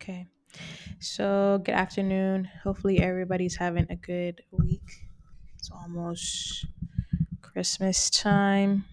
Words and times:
Okay. 0.00 0.26
So, 1.00 1.60
good 1.64 1.74
afternoon. 1.74 2.46
Hopefully, 2.64 3.00
everybody's 3.00 3.56
having 3.56 3.86
a 3.90 3.96
good 3.96 4.42
week. 4.50 5.08
It's 5.58 5.70
almost 5.70 6.66
Christmas 7.42 8.10
time. 8.10 8.84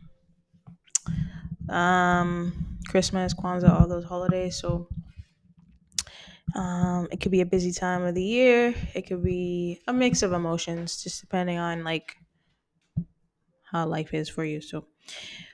Um, 1.70 2.78
Christmas, 2.90 3.34
Kwanzaa, 3.34 3.70
all 3.80 3.88
those 3.88 4.06
holidays. 4.06 4.58
So, 4.58 4.90
um, 6.56 7.08
it 7.12 7.20
could 7.22 7.32
be 7.32 7.42
a 7.42 7.46
busy 7.46 7.72
time 7.72 8.04
of 8.04 8.16
the 8.16 8.24
year. 8.24 8.74
It 8.94 9.04
could 9.08 9.24
be 9.24 9.82
a 9.88 9.94
mix 9.94 10.24
of 10.24 10.34
emotions, 10.34 11.04
just 11.04 11.22
depending 11.22 11.58
on 11.58 11.84
like 11.84 12.18
how 13.72 13.86
life 13.86 14.14
is 14.14 14.30
for 14.30 14.44
you. 14.46 14.62
So, 14.62 14.88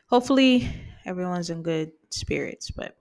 hopefully, 0.08 0.70
everyone's 1.06 1.50
in 1.50 1.64
good 1.64 1.92
spirits. 2.12 2.72
But 2.72 2.98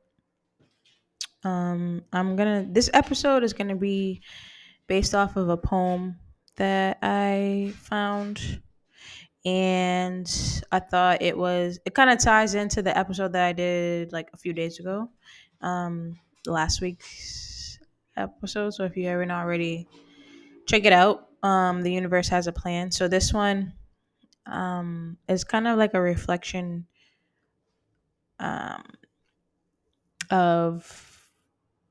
um, 1.44 2.02
I'm 2.12 2.36
gonna. 2.36 2.66
This 2.68 2.90
episode 2.92 3.42
is 3.42 3.52
gonna 3.52 3.76
be 3.76 4.22
based 4.86 5.14
off 5.14 5.36
of 5.36 5.48
a 5.48 5.56
poem 5.56 6.16
that 6.56 6.98
I 7.02 7.72
found. 7.76 8.60
And 9.44 10.30
I 10.70 10.78
thought 10.78 11.20
it 11.20 11.36
was, 11.36 11.80
it 11.84 11.94
kind 11.94 12.10
of 12.10 12.20
ties 12.20 12.54
into 12.54 12.80
the 12.80 12.96
episode 12.96 13.32
that 13.32 13.44
I 13.44 13.52
did 13.52 14.12
like 14.12 14.28
a 14.32 14.36
few 14.36 14.52
days 14.52 14.78
ago, 14.78 15.10
um, 15.60 16.18
last 16.46 16.80
week's 16.80 17.78
episode. 18.16 18.70
So 18.74 18.84
if 18.84 18.96
you 18.96 19.06
haven't 19.08 19.32
already, 19.32 19.88
check 20.66 20.84
it 20.84 20.92
out. 20.92 21.26
Um, 21.42 21.82
the 21.82 21.92
universe 21.92 22.28
has 22.28 22.46
a 22.46 22.52
plan. 22.52 22.92
So 22.92 23.08
this 23.08 23.32
one 23.32 23.72
um, 24.46 25.16
is 25.28 25.42
kind 25.42 25.66
of 25.66 25.76
like 25.76 25.94
a 25.94 26.00
reflection 26.00 26.86
um, 28.38 28.84
of 30.30 31.11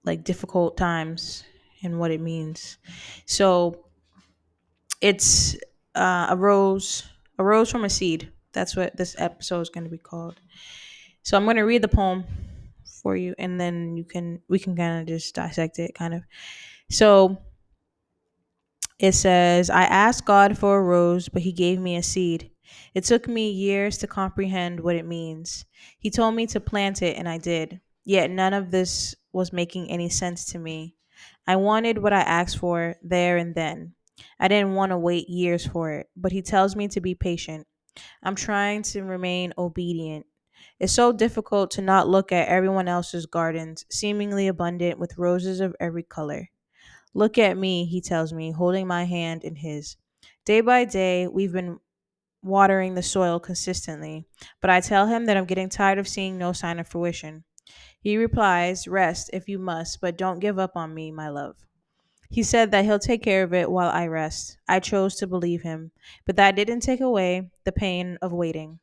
like 0.03 0.23
difficult 0.23 0.77
times 0.77 1.43
and 1.83 1.99
what 1.99 2.11
it 2.11 2.21
means. 2.21 2.77
So 3.25 3.85
it's 5.02 5.55
uh, 5.95 6.27
a 6.30 6.35
rose, 6.35 7.03
a 7.38 7.43
rose 7.43 7.69
from 7.69 7.83
a 7.83 7.89
seed. 7.89 8.31
That's 8.53 8.75
what 8.75 8.95
this 8.95 9.16
episode 9.17 9.61
is 9.61 9.69
going 9.69 9.85
to 9.85 9.89
be 9.89 9.97
called. 9.97 10.39
So 11.23 11.38
I'm 11.38 11.45
going 11.45 11.58
to 11.58 11.63
read 11.63 11.81
the 11.81 11.88
poem 11.88 12.25
for 13.02 13.16
you, 13.16 13.33
and 13.38 13.59
then 13.59 13.97
you 13.97 14.03
can 14.03 14.41
we 14.47 14.59
can 14.59 14.75
kind 14.75 15.02
of 15.02 15.08
just 15.08 15.33
dissect 15.35 15.80
it, 15.80 15.95
kind 15.95 16.13
of. 16.13 16.23
So 16.89 17.38
it 18.99 19.13
says, 19.13 19.69
"I 19.69 19.83
asked 19.83 20.25
God 20.25 20.58
for 20.58 20.77
a 20.77 20.83
rose, 20.83 21.30
but 21.30 21.41
He 21.41 21.52
gave 21.52 21.80
me 21.80 21.95
a 21.95 22.03
seed. 22.03 22.52
It 22.93 23.03
took 23.03 23.27
me 23.27 23.52
years 23.52 23.97
to 23.99 24.08
comprehend 24.08 24.80
what 24.80 24.95
it 24.95 25.05
means. 25.05 25.65
He 25.99 26.09
told 26.09 26.36
me 26.36 26.47
to 26.47 26.59
plant 26.59 27.02
it, 27.02 27.17
and 27.17 27.27
I 27.27 27.38
did. 27.38 27.81
Yet 28.03 28.31
none 28.31 28.53
of 28.53 28.71
this 28.71 29.16
was 29.31 29.53
making 29.53 29.89
any 29.89 30.09
sense 30.09 30.45
to 30.52 30.59
me. 30.59 30.95
I 31.47 31.55
wanted 31.55 31.99
what 31.99 32.13
I 32.13 32.21
asked 32.21 32.58
for 32.58 32.95
there 33.03 33.38
and 33.38 33.53
then. 33.55 33.93
I 34.39 34.47
didn't 34.47 34.75
want 34.75 34.91
to 34.91 34.97
wait 34.97 35.30
years 35.30 35.66
for 35.66 35.91
it, 35.91 36.09
but 36.16 36.31
he 36.31 36.41
tells 36.41 36.75
me 36.75 36.88
to 36.89 37.02
be 37.02 37.16
patient. 37.16 37.67
I'm 38.23 38.35
trying 38.35 38.83
to 38.83 39.03
remain 39.03 39.53
obedient. 39.58 40.25
It's 40.80 40.93
so 40.93 41.11
difficult 41.11 41.71
to 41.71 41.81
not 41.81 42.08
look 42.08 42.31
at 42.31 42.47
everyone 42.47 42.88
else's 42.88 43.25
gardens, 43.25 43.85
seemingly 43.89 44.47
abundant 44.47 44.99
with 44.99 45.17
roses 45.17 45.59
of 45.59 45.75
every 45.80 46.03
color. 46.03 46.49
Look 47.13 47.38
at 47.38 47.58
me, 47.58 47.86
he 47.86 48.02
tells 48.02 48.31
me, 48.31 48.52
holding 48.52 48.88
my 48.88 49.03
hand 49.03 49.43
in 49.43 49.55
his. 49.55 49.97
Day 50.45 50.61
by 50.61 50.86
day, 50.86 51.27
we've 51.27 51.52
been 51.52 51.80
watering 52.41 52.95
the 52.95 53.03
soil 53.03 53.39
consistently, 53.39 54.25
but 54.61 54.69
I 54.69 54.80
tell 54.80 55.08
him 55.08 55.25
that 55.25 55.38
I'm 55.38 55.45
getting 55.45 55.69
tired 55.69 55.99
of 55.99 56.08
seeing 56.08 56.38
no 56.38 56.53
sign 56.53 56.80
of 56.80 56.88
fruition. 56.88 57.43
He 58.02 58.17
replies, 58.17 58.88
Rest 58.88 59.30
if 59.31 59.47
you 59.47 59.57
must, 59.57 60.02
but 60.02 60.17
don't 60.17 60.39
give 60.39 60.59
up 60.59 60.75
on 60.75 60.94
me, 60.94 61.09
my 61.11 61.30
love. 61.30 61.55
He 62.30 62.43
said 62.43 62.71
that 62.71 62.85
he'll 62.85 62.99
take 62.99 63.23
care 63.23 63.43
of 63.43 63.53
it 63.53 63.71
while 63.71 63.89
I 63.91 64.08
rest. 64.08 64.58
I 64.67 64.80
chose 64.81 65.16
to 65.17 65.27
believe 65.27 65.61
him, 65.63 65.91
but 66.25 66.35
that 66.38 66.55
didn't 66.58 66.81
take 66.81 67.02
away 67.02 67.52
the 67.66 67.71
pain 67.71 68.17
of 68.21 68.33
waiting. 68.33 68.80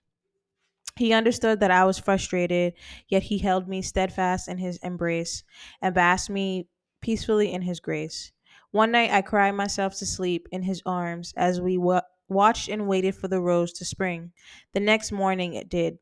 He 0.97 1.13
understood 1.15 1.61
that 1.61 1.71
I 1.71 1.85
was 1.87 1.99
frustrated, 1.99 2.75
yet 3.09 3.23
he 3.25 3.39
held 3.39 3.69
me 3.69 3.81
steadfast 3.83 4.49
in 4.49 4.59
his 4.59 4.77
embrace 4.79 5.45
and 5.81 5.95
basked 5.95 6.29
me 6.29 6.69
peacefully 7.01 7.53
in 7.53 7.63
his 7.63 7.81
grace. 7.81 8.33
One 8.71 8.91
night 8.91 9.11
I 9.11 9.23
cried 9.23 9.53
myself 9.53 9.97
to 9.99 10.07
sleep 10.07 10.47
in 10.53 10.63
his 10.65 10.83
arms 10.85 11.33
as 11.37 11.61
we 11.61 11.79
wa- 11.79 12.03
watched 12.29 12.69
and 12.69 12.87
waited 12.89 13.15
for 13.15 13.29
the 13.29 13.41
rose 13.41 13.73
to 13.75 13.85
spring. 13.85 14.33
The 14.75 14.81
next 14.81 15.11
morning 15.13 15.55
it 15.55 15.69
did, 15.71 15.99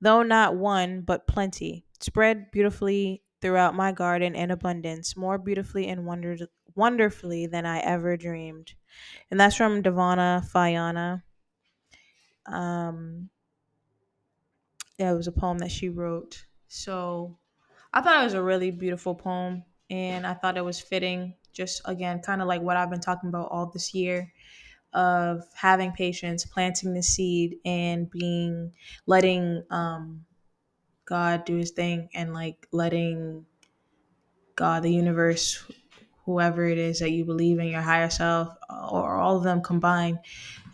though 0.00 0.22
not 0.22 0.56
one, 0.56 1.02
but 1.02 1.26
plenty, 1.26 1.86
spread 2.04 2.50
beautifully 2.50 3.22
throughout 3.40 3.74
my 3.74 3.92
garden 3.92 4.34
in 4.34 4.50
abundance, 4.50 5.16
more 5.16 5.38
beautifully 5.38 5.88
and 5.88 6.06
wonder- 6.06 6.48
wonderfully 6.74 7.46
than 7.46 7.66
I 7.66 7.80
ever 7.80 8.16
dreamed. 8.16 8.74
And 9.30 9.40
that's 9.40 9.56
from 9.56 9.82
Devana 9.82 10.44
Fayana. 10.50 11.22
Um, 12.46 13.30
yeah, 14.98 15.12
it 15.12 15.16
was 15.16 15.26
a 15.26 15.32
poem 15.32 15.58
that 15.58 15.70
she 15.70 15.88
wrote. 15.88 16.46
So 16.68 17.38
I 17.92 18.00
thought 18.00 18.20
it 18.20 18.24
was 18.24 18.34
a 18.34 18.42
really 18.42 18.70
beautiful 18.70 19.14
poem, 19.14 19.64
and 19.90 20.26
I 20.26 20.34
thought 20.34 20.56
it 20.56 20.64
was 20.64 20.80
fitting. 20.80 21.34
Just 21.52 21.82
again, 21.84 22.20
kind 22.20 22.42
of 22.42 22.48
like 22.48 22.62
what 22.62 22.76
I've 22.76 22.90
been 22.90 23.00
talking 23.00 23.28
about 23.28 23.50
all 23.50 23.66
this 23.66 23.94
year 23.94 24.32
of 24.92 25.42
having 25.54 25.92
patience, 25.92 26.44
planting 26.44 26.94
the 26.94 27.02
seed, 27.02 27.56
and 27.64 28.10
being 28.10 28.72
letting 29.06 29.64
um, 29.70 30.24
God 31.04 31.44
do 31.44 31.56
His 31.56 31.70
thing, 31.70 32.08
and 32.14 32.32
like 32.32 32.66
letting 32.72 33.46
God, 34.56 34.82
the 34.82 34.92
universe, 34.92 35.64
whoever 36.24 36.64
it 36.64 36.78
is 36.78 37.00
that 37.00 37.10
you 37.10 37.24
believe 37.24 37.58
in, 37.58 37.66
your 37.66 37.82
higher 37.82 38.10
self, 38.10 38.48
or 38.70 39.16
all 39.16 39.36
of 39.36 39.42
them 39.42 39.62
combined, 39.62 40.18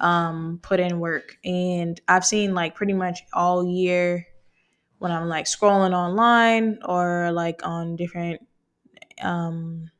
um, 0.00 0.60
put 0.62 0.80
in 0.80 1.00
work. 1.00 1.38
And 1.44 2.00
I've 2.06 2.24
seen 2.24 2.54
like 2.54 2.74
pretty 2.74 2.92
much 2.92 3.20
all 3.32 3.66
year 3.66 4.26
when 4.98 5.12
I'm 5.12 5.28
like 5.28 5.46
scrolling 5.46 5.94
online 5.94 6.78
or 6.84 7.32
like 7.32 7.66
on 7.66 7.96
different 7.96 8.46
um, 9.22 9.90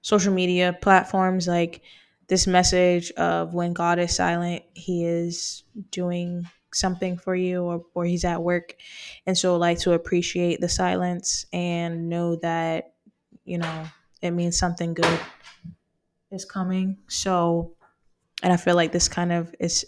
social 0.00 0.32
media 0.32 0.76
platforms, 0.80 1.48
like 1.48 1.82
this 2.28 2.46
message 2.46 3.10
of 3.12 3.52
when 3.52 3.72
God 3.72 3.98
is 3.98 4.14
silent, 4.14 4.62
He 4.74 5.04
is 5.04 5.64
doing 5.90 6.46
something 6.74 7.16
for 7.16 7.34
you 7.34 7.62
or, 7.62 7.84
or 7.94 8.04
He's 8.04 8.24
at 8.24 8.42
work. 8.42 8.74
And 9.26 9.36
so, 9.36 9.56
like, 9.56 9.78
to 9.80 9.92
appreciate 9.92 10.60
the 10.60 10.68
silence 10.68 11.46
and 11.52 12.08
know 12.08 12.36
that, 12.36 12.94
you 13.44 13.58
know, 13.58 13.84
it 14.22 14.32
means 14.32 14.58
something 14.58 14.94
good 14.94 15.20
is 16.30 16.44
coming. 16.44 16.98
So, 17.08 17.74
and 18.42 18.52
I 18.52 18.56
feel 18.56 18.76
like 18.76 18.92
this 18.92 19.08
kind 19.08 19.32
of 19.32 19.54
is 19.58 19.86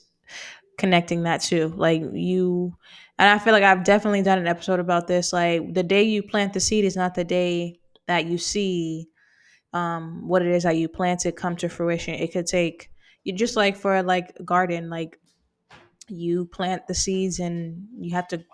connecting 0.78 1.24
that 1.24 1.42
too. 1.42 1.72
Like, 1.76 2.02
you, 2.12 2.74
and 3.18 3.28
I 3.28 3.38
feel 3.38 3.52
like 3.52 3.64
I've 3.64 3.84
definitely 3.84 4.22
done 4.22 4.38
an 4.38 4.47
episode 4.47 4.80
about 4.80 5.06
this. 5.06 5.32
Like, 5.32 5.74
the 5.74 5.82
day 5.82 6.02
you 6.02 6.22
plant 6.22 6.52
the 6.52 6.60
seed 6.60 6.84
is 6.84 6.97
not 6.97 7.14
the 7.14 7.24
day 7.24 7.80
that 8.06 8.26
you 8.26 8.38
see 8.38 9.08
um, 9.72 10.26
what 10.26 10.42
it 10.42 10.48
is 10.48 10.64
that 10.64 10.76
you 10.76 10.88
planted 10.88 11.36
come 11.36 11.56
to 11.56 11.68
fruition. 11.68 12.14
It 12.14 12.32
could 12.32 12.47
take 12.47 12.91
you 13.24 13.32
just 13.32 13.56
like 13.56 13.76
for 13.76 14.02
like 14.02 14.34
garden, 14.44 14.91
like 14.91 15.18
you 16.10 16.47
plant 16.47 16.87
the 16.87 16.94
seeds 16.94 17.38
and 17.38 17.88
you 17.98 18.12
have 18.15 18.28
to 18.28 18.44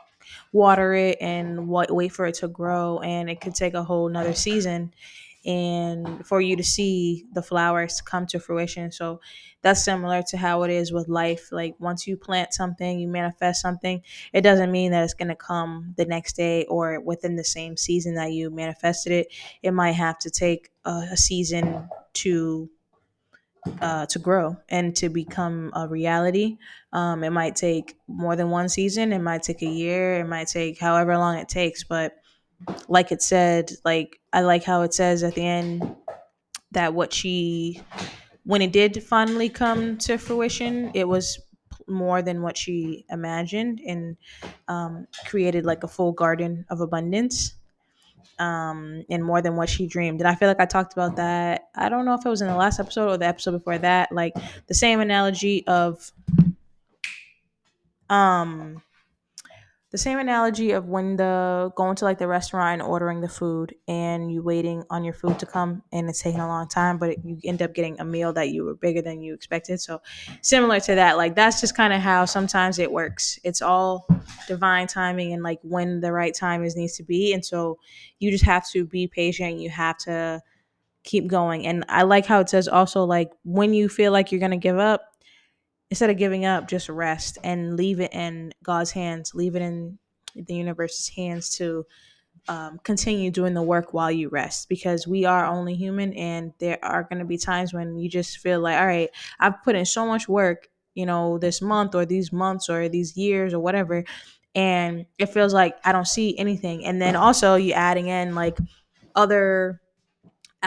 water 0.53 0.95
it 0.95 1.19
and 1.21 1.69
wait 1.69 2.13
for 2.13 2.27
it 2.27 2.35
to 2.37 2.49
grow, 2.49 2.99
and 3.01 3.31
it 3.31 3.41
could 3.41 3.55
take 3.55 3.75
a 3.75 3.85
whole 3.85 4.09
nother 4.09 4.35
season 4.35 4.93
and 5.45 6.27
for 6.27 6.41
you 6.41 6.57
to 6.57 6.65
see 6.65 7.25
the 7.33 7.43
flowers 7.43 8.01
come 8.01 8.27
to 8.27 8.41
fruition. 8.41 8.91
So 8.91 9.21
that's 9.63 9.85
similar 9.85 10.23
to 10.31 10.37
how 10.37 10.65
it 10.65 10.73
is 10.73 10.93
with 10.93 11.09
life. 11.09 11.53
Like 11.53 11.77
once 11.79 12.05
you 12.05 12.17
plant 12.17 12.53
something, 12.53 12.99
you 12.99 13.07
manifest 13.07 13.63
something, 13.63 14.03
it 14.33 14.41
doesn't 14.41 14.73
mean 14.73 14.91
that 14.91 15.05
it's 15.05 15.15
going 15.15 15.29
to 15.29 15.37
come 15.37 15.95
the 15.97 16.05
next 16.05 16.35
day 16.35 16.65
or 16.65 17.01
within 17.01 17.37
the 17.37 17.45
same 17.45 17.77
season 17.77 18.17
that 18.17 18.33
you 18.33 18.51
manifested 18.51 19.13
it. 19.13 19.29
It 19.63 19.71
might 19.71 19.93
have 19.93 20.19
to 20.21 20.31
take 20.31 20.71
a, 20.85 21.09
a 21.13 21.17
season 21.17 21.89
to 22.15 22.69
uh, 23.81 24.07
to 24.07 24.19
grow 24.19 24.57
and 24.69 24.95
to 24.97 25.09
become 25.09 25.71
a 25.75 25.89
reality. 25.89 26.59
Um, 26.93 27.25
it 27.25 27.31
might 27.31 27.57
take 27.57 27.97
more 28.09 28.37
than 28.37 28.51
one 28.51 28.69
season. 28.69 29.13
It 29.13 29.21
might 29.21 29.43
take 29.43 29.63
a 29.63 29.67
year. 29.67 30.21
It 30.21 30.29
might 30.29 30.49
take 30.49 30.79
however 30.79 31.17
long 31.17 31.37
it 31.37 31.49
takes. 31.49 31.85
But 31.85 32.17
like 32.89 33.13
it 33.13 33.23
said, 33.23 33.73
like 33.85 34.21
I 34.33 34.43
like 34.43 34.65
how 34.65 34.83
it 34.83 34.95
says 34.95 35.23
at 35.23 35.35
the 35.35 35.47
end 35.47 35.97
that 36.73 36.95
what 36.95 37.13
she, 37.13 37.83
when 38.45 38.63
it 38.63 38.73
did 38.73 39.03
finally 39.03 39.49
come 39.49 39.99
to 39.99 40.19
fruition, 40.19 40.91
it 40.95 41.07
was 41.07 41.39
more 41.89 42.23
than 42.23 42.43
what 42.43 42.57
she 42.57 43.05
imagined 43.11 43.81
and 43.87 44.17
um, 44.69 45.07
created 45.27 45.65
like 45.65 45.85
a 45.85 45.89
full 45.89 46.13
garden 46.13 46.65
of 46.71 46.81
abundance 46.81 47.55
um, 48.39 49.05
and 49.09 49.25
more 49.25 49.41
than 49.43 49.57
what 49.57 49.69
she 49.69 49.87
dreamed. 49.87 50.21
And 50.21 50.29
I 50.29 50.35
feel 50.35 50.49
like 50.49 50.61
I 50.61 50.67
talked 50.67 50.93
about 50.93 51.17
that. 51.17 51.69
I 51.75 51.89
don't 51.89 52.05
know 52.05 52.15
if 52.15 52.25
it 52.25 52.29
was 52.29 52.43
in 52.43 52.49
the 52.49 52.57
last 52.57 52.81
episode 52.81 53.09
or 53.09 53.17
the 53.17 53.27
episode 53.27 53.53
before 53.53 53.79
that. 53.79 54.13
Like 54.13 54.35
the 54.67 54.75
same 54.75 55.01
analogy 55.01 55.67
of 55.67 56.13
um 58.09 58.83
the 59.97 60.03
same 60.03 60.19
analogy 60.19 60.73
of 60.73 60.89
when 60.89 61.17
the 61.17 61.73
going 61.75 61.97
to 61.97 62.05
like 62.05 62.19
the 62.19 62.29
restaurant 62.29 62.83
and 62.83 62.91
ordering 62.91 63.23
the 63.23 63.29
food 63.31 63.75
and 63.89 64.31
you 64.31 64.43
waiting 64.43 64.85
on 64.91 65.03
your 65.03 65.15
food 65.15 65.39
to 65.39 65.47
come 65.47 65.83
and 65.91 66.11
it's 66.11 66.21
taking 66.21 66.39
a 66.39 66.47
long 66.47 66.69
time 66.69 66.99
but 66.99 67.25
you 67.25 67.39
end 67.45 67.63
up 67.63 67.73
getting 67.73 67.99
a 67.99 68.05
meal 68.05 68.31
that 68.31 68.51
you 68.51 68.63
were 68.63 68.75
bigger 68.75 69.01
than 69.01 69.23
you 69.23 69.33
expected. 69.33 69.81
So 69.81 70.03
similar 70.43 70.81
to 70.81 70.97
that 70.97 71.17
like 71.17 71.35
that's 71.35 71.63
just 71.63 71.75
kind 71.75 71.95
of 71.95 72.03
how 72.03 72.27
sometimes 72.27 72.79
it 72.79 72.93
works. 72.93 73.39
It's 73.43 73.63
all 73.63 74.07
divine 74.47 74.87
timing 74.87 75.33
and 75.33 75.43
like 75.43 75.61
when 75.63 76.03
the 76.03 76.13
right 76.13 76.35
time 76.35 76.63
is 76.63 76.77
needs 76.77 76.99
to 76.99 77.03
be. 77.03 77.33
And 77.33 77.43
so 77.43 77.79
you 78.19 78.31
just 78.31 78.45
have 78.45 78.69
to 78.73 78.85
be 78.85 79.07
patient. 79.07 79.61
You 79.61 79.71
have 79.71 79.97
to 80.01 80.43
keep 81.05 81.27
going. 81.27 81.67
And 81.67 81.87
i 81.89 82.03
like 82.03 82.27
how 82.27 82.41
it 82.41 82.51
says 82.51 82.69
also 82.69 83.05
like 83.05 83.31
when 83.45 83.73
you 83.73 83.89
feel 83.89 84.13
like 84.13 84.31
you're 84.31 84.43
gonna 84.43 84.59
give 84.59 84.79
up 84.79 85.16
instead 85.91 86.11
of 86.11 86.17
giving 86.17 86.45
up, 86.45 86.69
just 86.69 86.89
rest 86.89 87.39
and 87.45 87.77
leave 87.77 88.01
it 88.01 88.13
in 88.13 88.53
God's 88.63 88.91
hands, 88.91 89.35
leave 89.35 89.57
it 89.57 89.63
in 89.63 89.99
the 90.35 90.55
universe's 90.55 91.09
hands 91.09 91.51
to 91.57 91.87
um, 92.49 92.79
continue 92.85 93.31
doing 93.31 93.55
the 93.55 93.63
work 93.63 93.93
while 93.93 94.11
you 94.11 94.29
rest 94.29 94.69
because 94.69 95.07
we 95.07 95.25
are 95.25 95.47
only 95.47 95.75
human 95.75 96.13
and 96.15 96.53
there 96.59 96.79
are 96.83 97.03
going 97.03 97.19
to 97.19 97.25
be 97.25 97.39
times 97.39 97.73
when 97.73 97.97
you 97.97 98.09
just 98.09 98.39
feel 98.39 98.61
like, 98.61 98.79
all 98.79 98.87
right, 98.87 99.11
I've 99.41 99.63
put 99.63 99.75
in 99.75 99.85
so 99.85 100.07
much 100.07 100.29
work, 100.29 100.69
you 100.95 101.07
know, 101.07 101.39
this 101.39 101.61
month 101.61 101.95
or 101.95 102.07
these 102.07 102.33
months 102.33 102.69
or 102.69 102.89
these 102.89 103.17
years 103.17 103.53
or 103.53 103.61
whatever. 103.61 104.05
And 104.55 105.07
it 105.19 105.27
feels 105.27 105.53
like 105.53 105.77
I 105.85 105.93
don't 105.93 106.07
see 106.07 106.39
anything. 106.39 106.85
And 106.85 107.03
then 107.03 107.17
also 107.17 107.57
you 107.57 107.73
adding 107.73 108.09
in 108.09 108.35
like 108.35 108.59
other 109.15 109.81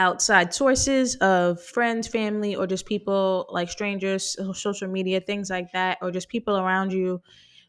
outside 0.00 0.54
sources 0.54 1.16
of 1.16 1.62
friends, 1.62 2.08
family, 2.08 2.56
or 2.56 2.66
just 2.66 2.86
people 2.86 3.46
like 3.50 3.70
strangers, 3.70 4.36
social 4.54 4.88
media, 4.88 5.20
things 5.20 5.50
like 5.50 5.72
that, 5.72 5.98
or 6.02 6.10
just 6.10 6.28
people 6.30 6.56
around 6.58 6.92
you. 6.92 7.22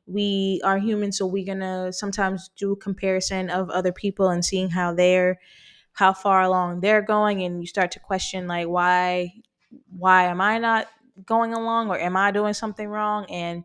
We 0.08 0.62
are 0.64 0.80
human, 0.80 1.12
so 1.14 1.26
we're 1.28 1.46
gonna 1.46 1.94
sometimes 1.94 2.50
do 2.58 2.76
comparison 2.76 3.50
of 3.50 3.70
other 3.72 3.94
people 3.94 4.30
and 4.30 4.44
seeing 4.46 4.70
how 4.70 4.94
they're 4.94 5.40
how 5.94 6.14
far 6.14 6.42
along 6.42 6.82
they're 6.82 7.02
going 7.02 7.44
and 7.44 7.62
you 7.62 7.68
start 7.68 7.92
to 7.92 8.00
question 8.00 8.48
like 8.48 8.68
why 8.68 9.34
why 9.90 10.24
am 10.26 10.42
I 10.42 10.58
not 10.58 10.88
going 11.26 11.54
along 11.54 11.90
or 11.90 12.00
am 12.00 12.18
I 12.18 12.32
doing 12.32 12.54
something 12.54 12.88
wrong? 12.88 13.26
And 13.30 13.64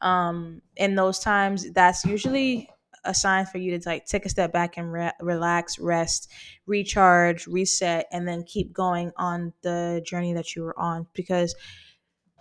um 0.00 0.62
in 0.76 0.94
those 0.96 1.18
times 1.20 1.72
that's 1.72 2.04
usually 2.04 2.68
a 3.04 3.14
sign 3.14 3.46
for 3.46 3.58
you 3.58 3.78
to 3.78 3.88
like 3.88 4.06
take 4.06 4.26
a 4.26 4.28
step 4.28 4.52
back 4.52 4.76
and 4.76 4.92
re- 4.92 5.12
relax, 5.20 5.78
rest, 5.78 6.30
recharge, 6.66 7.46
reset, 7.46 8.06
and 8.12 8.26
then 8.26 8.44
keep 8.44 8.72
going 8.72 9.12
on 9.16 9.52
the 9.62 10.02
journey 10.04 10.32
that 10.34 10.54
you 10.54 10.62
were 10.62 10.78
on. 10.78 11.06
Because 11.14 11.54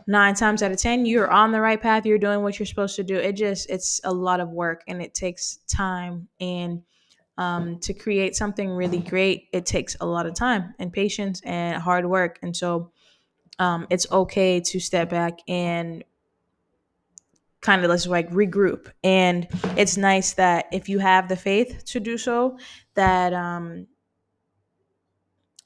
nine 0.08 0.36
times 0.36 0.62
out 0.64 0.72
of 0.72 0.78
ten, 0.78 1.06
you're 1.06 1.32
on 1.32 1.52
the 1.52 1.62
right 1.62 1.82
path. 1.82 2.06
You're 2.06 2.18
doing 2.18 2.42
what 2.42 2.60
you're 2.60 2.66
supposed 2.66 2.96
to 2.98 3.04
do. 3.04 3.16
It 3.16 3.34
just 3.34 3.70
it's 3.70 4.02
a 4.04 4.14
lot 4.14 4.40
of 4.40 4.50
work 4.50 4.84
and 4.88 5.02
it 5.02 5.14
takes 5.14 5.58
time 5.68 6.28
and. 6.40 6.84
Um, 7.38 7.80
to 7.84 7.94
create 7.94 8.36
something 8.36 8.70
really 8.70 8.98
great, 8.98 9.48
it 9.54 9.66
takes 9.66 9.96
a 10.02 10.06
lot 10.06 10.26
of 10.26 10.34
time 10.34 10.76
and 10.78 10.92
patience 10.92 11.42
and 11.46 11.82
hard 11.82 12.06
work. 12.06 12.38
And 12.42 12.54
so 12.54 12.92
um, 13.60 13.88
it's 13.90 14.06
okay 14.12 14.60
to 14.60 14.80
step 14.82 15.10
back 15.10 15.40
and 15.48 16.04
kind 17.62 17.84
of 17.84 17.90
let's 17.90 18.08
like 18.08 18.30
regroup. 18.32 18.92
And 19.04 19.48
it's 19.78 19.98
nice 19.98 20.34
that 20.34 20.68
if 20.72 20.90
you 20.90 21.00
have 21.00 21.28
the 21.28 21.36
faith 21.36 21.84
to 21.88 22.00
do 22.00 22.18
so 22.18 22.58
that 22.96 23.34
um 23.34 23.88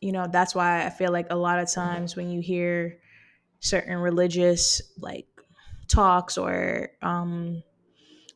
you 0.03 0.11
know 0.11 0.27
that's 0.29 0.53
why 0.53 0.85
i 0.85 0.89
feel 0.89 1.11
like 1.11 1.27
a 1.29 1.35
lot 1.35 1.59
of 1.59 1.71
times 1.71 2.15
when 2.15 2.29
you 2.29 2.41
hear 2.41 2.99
certain 3.61 3.95
religious 3.95 4.81
like 4.99 5.25
talks 5.87 6.37
or 6.37 6.89
um 7.01 7.63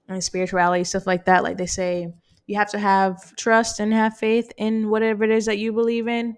and 0.08 0.24
spirituality 0.24 0.86
stuff 0.86 1.06
like 1.06 1.26
that 1.26 1.44
like 1.44 1.58
they 1.58 1.66
say 1.66 2.12
you 2.46 2.56
have 2.56 2.70
to 2.72 2.80
have 2.80 3.36
trust 3.36 3.82
and 3.82 3.94
have 3.94 4.18
faith 4.18 4.52
in 4.58 4.90
whatever 4.90 5.26
it 5.26 5.30
is 5.30 5.46
that 5.46 5.58
you 5.58 5.74
believe 5.74 6.08
in 6.08 6.38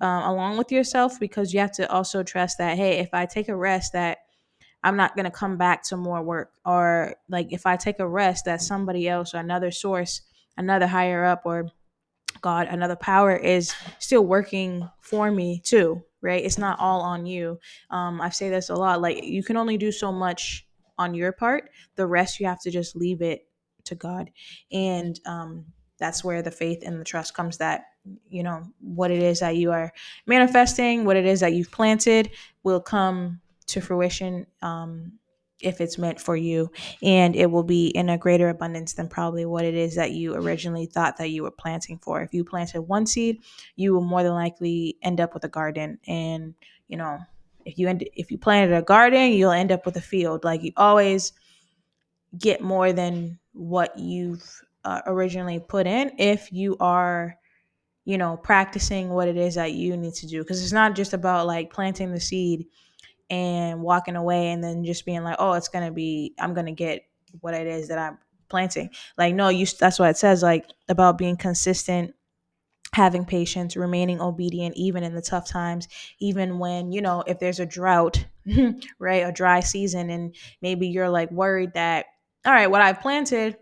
um, 0.00 0.22
along 0.22 0.56
with 0.56 0.72
yourself 0.72 1.20
because 1.20 1.52
you 1.52 1.60
have 1.60 1.72
to 1.72 1.90
also 1.92 2.22
trust 2.22 2.56
that 2.56 2.78
hey 2.78 2.98
if 2.98 3.10
i 3.12 3.26
take 3.26 3.48
a 3.48 3.56
rest 3.56 3.92
that 3.92 4.18
I'm 4.82 4.96
not 4.96 5.14
going 5.14 5.24
to 5.24 5.30
come 5.30 5.56
back 5.56 5.82
to 5.84 5.96
more 5.96 6.22
work. 6.22 6.52
Or 6.64 7.14
like 7.28 7.52
if 7.52 7.66
I 7.66 7.76
take 7.76 7.98
a 7.98 8.08
rest, 8.08 8.46
that 8.46 8.62
somebody 8.62 9.08
else 9.08 9.34
or 9.34 9.38
another 9.38 9.70
source, 9.70 10.22
another 10.56 10.86
higher 10.86 11.24
up 11.24 11.42
or 11.44 11.68
God, 12.40 12.68
another 12.68 12.96
power 12.96 13.36
is 13.36 13.74
still 13.98 14.24
working 14.24 14.88
for 15.00 15.30
me 15.30 15.60
too, 15.64 16.02
right? 16.22 16.44
It's 16.44 16.58
not 16.58 16.78
all 16.80 17.02
on 17.02 17.26
you. 17.26 17.58
Um, 17.90 18.20
I 18.20 18.30
say 18.30 18.48
this 18.48 18.70
a 18.70 18.74
lot. 18.74 19.00
Like 19.00 19.22
you 19.22 19.42
can 19.42 19.56
only 19.56 19.76
do 19.76 19.92
so 19.92 20.10
much 20.10 20.66
on 20.98 21.14
your 21.14 21.32
part. 21.32 21.70
The 21.96 22.06
rest 22.06 22.40
you 22.40 22.46
have 22.46 22.60
to 22.62 22.70
just 22.70 22.96
leave 22.96 23.20
it 23.20 23.46
to 23.84 23.94
God. 23.94 24.30
And 24.72 25.18
um, 25.26 25.66
that's 25.98 26.24
where 26.24 26.42
the 26.42 26.50
faith 26.50 26.82
and 26.84 26.98
the 26.98 27.04
trust 27.04 27.34
comes 27.34 27.58
that 27.58 27.84
you 28.30 28.42
know 28.42 28.62
what 28.80 29.10
it 29.10 29.22
is 29.22 29.40
that 29.40 29.56
you 29.56 29.70
are 29.70 29.92
manifesting 30.26 31.04
what 31.04 31.16
it 31.16 31.26
is 31.26 31.40
that 31.40 31.52
you've 31.52 31.70
planted 31.70 32.30
will 32.62 32.80
come 32.80 33.38
to 33.70 33.80
fruition 33.80 34.46
um, 34.62 35.12
if 35.60 35.80
it's 35.80 35.98
meant 35.98 36.20
for 36.20 36.36
you. 36.36 36.70
And 37.02 37.36
it 37.36 37.50
will 37.50 37.62
be 37.62 37.88
in 37.88 38.08
a 38.08 38.18
greater 38.18 38.48
abundance 38.48 38.94
than 38.94 39.08
probably 39.08 39.44
what 39.44 39.64
it 39.64 39.74
is 39.74 39.94
that 39.96 40.12
you 40.12 40.34
originally 40.34 40.86
thought 40.86 41.16
that 41.18 41.30
you 41.30 41.42
were 41.42 41.50
planting 41.50 41.98
for. 41.98 42.22
If 42.22 42.32
you 42.32 42.44
planted 42.44 42.82
one 42.82 43.06
seed 43.06 43.42
you 43.76 43.92
will 43.92 44.02
more 44.02 44.22
than 44.22 44.32
likely 44.32 44.96
end 45.02 45.20
up 45.20 45.34
with 45.34 45.44
a 45.44 45.48
garden. 45.48 45.98
And 46.06 46.54
you 46.88 46.96
know 46.96 47.18
if 47.64 47.78
you 47.78 47.88
end 47.88 48.08
if 48.14 48.30
you 48.30 48.38
planted 48.38 48.74
a 48.74 48.82
garden 48.82 49.32
you'll 49.32 49.50
end 49.50 49.72
up 49.72 49.84
with 49.86 49.96
a 49.96 50.00
field. 50.00 50.44
Like 50.44 50.62
you 50.62 50.72
always 50.76 51.32
get 52.38 52.60
more 52.60 52.92
than 52.92 53.38
what 53.52 53.98
you've 53.98 54.44
uh, 54.84 55.02
originally 55.06 55.58
put 55.58 55.86
in 55.86 56.12
if 56.18 56.52
you 56.52 56.76
are 56.80 57.36
you 58.04 58.16
know 58.16 58.36
practicing 58.38 59.10
what 59.10 59.28
it 59.28 59.36
is 59.36 59.54
that 59.56 59.72
you 59.72 59.96
need 59.96 60.14
to 60.14 60.26
do. 60.26 60.42
Because 60.42 60.62
it's 60.62 60.72
not 60.72 60.94
just 60.94 61.12
about 61.12 61.46
like 61.46 61.72
planting 61.72 62.12
the 62.12 62.20
seed 62.20 62.66
and 63.30 63.80
walking 63.80 64.16
away 64.16 64.50
and 64.50 64.62
then 64.62 64.84
just 64.84 65.06
being 65.06 65.22
like, 65.22 65.36
oh, 65.38 65.52
it's 65.52 65.68
gonna 65.68 65.92
be, 65.92 66.34
I'm 66.38 66.52
gonna 66.52 66.72
get 66.72 67.04
what 67.40 67.54
it 67.54 67.66
is 67.66 67.88
that 67.88 67.98
I'm 67.98 68.18
planting. 68.50 68.90
Like, 69.16 69.34
no, 69.34 69.48
you. 69.48 69.64
That's 69.64 69.98
what 69.98 70.10
it 70.10 70.18
says. 70.18 70.42
Like 70.42 70.66
about 70.88 71.16
being 71.16 71.36
consistent, 71.36 72.14
having 72.92 73.24
patience, 73.24 73.76
remaining 73.76 74.20
obedient, 74.20 74.76
even 74.76 75.02
in 75.02 75.14
the 75.14 75.22
tough 75.22 75.48
times, 75.48 75.88
even 76.18 76.58
when 76.58 76.92
you 76.92 77.00
know 77.00 77.24
if 77.26 77.38
there's 77.38 77.60
a 77.60 77.66
drought, 77.66 78.26
right, 78.98 79.26
a 79.26 79.32
dry 79.32 79.60
season, 79.60 80.10
and 80.10 80.34
maybe 80.60 80.88
you're 80.88 81.08
like 81.08 81.30
worried 81.30 81.72
that, 81.74 82.06
all 82.44 82.52
right, 82.52 82.70
what 82.70 82.82
I've 82.82 83.00
planted, 83.00 83.56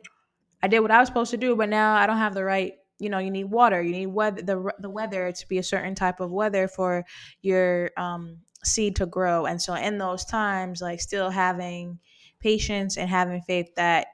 I 0.63 0.69
did 0.69 0.81
what 0.81 0.91
I 0.91 0.99
was 0.99 1.09
supposed 1.09 1.31
to 1.31 1.37
do, 1.37 1.55
but 1.55 1.69
now 1.69 1.95
I 1.95 2.07
don't 2.07 2.17
have 2.19 2.35
the 2.35 2.45
right 2.45 2.75
you 3.01 3.09
know 3.09 3.19
you 3.19 3.31
need 3.31 3.45
water 3.45 3.81
you 3.81 3.93
need 3.93 4.07
weather 4.07 4.43
the, 4.43 4.73
the 4.81 4.91
weather 4.91 5.31
to 5.31 5.49
be 5.49 5.59
a 5.59 5.63
certain 5.63 5.95
type 5.95 6.19
of 6.19 6.33
weather 6.33 6.67
for 6.67 7.05
your 7.43 7.93
um 7.97 8.39
seed 8.65 8.97
to 8.97 9.07
grow. 9.07 9.47
And 9.47 9.61
so 9.61 9.75
in 9.75 9.99
those 9.99 10.25
times, 10.25 10.81
like 10.81 11.01
still 11.01 11.31
having 11.31 11.99
patience 12.41 12.97
and 12.97 13.09
having 13.09 13.43
faith 13.43 13.75
that 13.77 14.09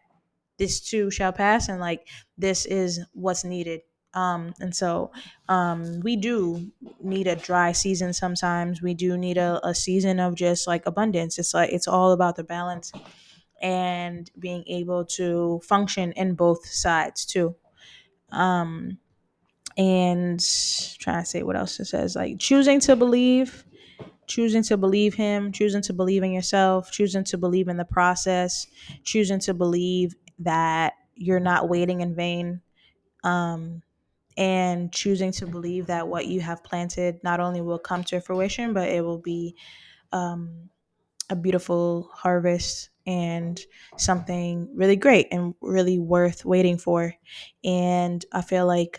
this 0.58 0.80
too 0.80 1.10
shall 1.10 1.32
pass 1.32 1.68
and 1.68 1.80
like 1.80 2.06
this 2.38 2.64
is 2.66 3.00
what's 3.12 3.44
needed. 3.44 3.80
Um, 4.14 4.54
and 4.60 4.74
so 4.74 5.10
um, 5.48 6.00
we 6.00 6.14
do 6.16 6.70
need 7.00 7.26
a 7.26 7.34
dry 7.34 7.72
season 7.72 8.12
sometimes. 8.12 8.80
We 8.80 8.94
do 8.94 9.16
need 9.16 9.38
a, 9.38 9.60
a 9.66 9.74
season 9.74 10.20
of 10.20 10.36
just 10.36 10.68
like 10.68 10.86
abundance. 10.86 11.38
It's 11.38 11.52
like 11.52 11.70
it's 11.72 11.88
all 11.88 12.12
about 12.12 12.36
the 12.36 12.44
balance 12.44 12.92
and 13.60 14.30
being 14.38 14.64
able 14.68 15.04
to 15.04 15.60
function 15.64 16.12
in 16.12 16.34
both 16.34 16.64
sides 16.66 17.26
too. 17.26 17.56
Um, 18.30 18.98
and 19.76 20.40
trying 20.98 21.22
to 21.22 21.26
say 21.26 21.42
what 21.42 21.56
else 21.56 21.80
it 21.80 21.86
says, 21.86 22.14
like 22.14 22.38
choosing 22.38 22.80
to 22.80 22.96
believe 22.96 23.64
choosing 24.26 24.62
to 24.64 24.76
believe 24.76 25.14
him, 25.14 25.52
choosing 25.52 25.82
to 25.82 25.92
believe 25.92 26.22
in 26.22 26.32
yourself, 26.32 26.90
choosing 26.90 27.24
to 27.24 27.38
believe 27.38 27.68
in 27.68 27.76
the 27.76 27.84
process, 27.84 28.66
choosing 29.02 29.40
to 29.40 29.54
believe 29.54 30.14
that 30.40 30.94
you're 31.14 31.40
not 31.40 31.68
waiting 31.68 32.00
in 32.00 32.14
vain, 32.14 32.60
um, 33.22 33.82
and 34.36 34.92
choosing 34.92 35.32
to 35.32 35.46
believe 35.46 35.86
that 35.86 36.08
what 36.08 36.26
you 36.26 36.40
have 36.40 36.64
planted 36.64 37.22
not 37.22 37.40
only 37.40 37.60
will 37.60 37.78
come 37.78 38.02
to 38.04 38.20
fruition, 38.20 38.72
but 38.72 38.88
it 38.88 39.04
will 39.04 39.18
be 39.18 39.54
um, 40.12 40.68
a 41.30 41.36
beautiful 41.36 42.10
harvest 42.12 42.90
and 43.06 43.60
something 43.96 44.68
really 44.74 44.96
great 44.96 45.28
and 45.30 45.54
really 45.60 45.98
worth 45.98 46.44
waiting 46.44 46.78
for. 46.78 47.14
And 47.62 48.24
I 48.32 48.42
feel 48.42 48.66
like 48.66 48.98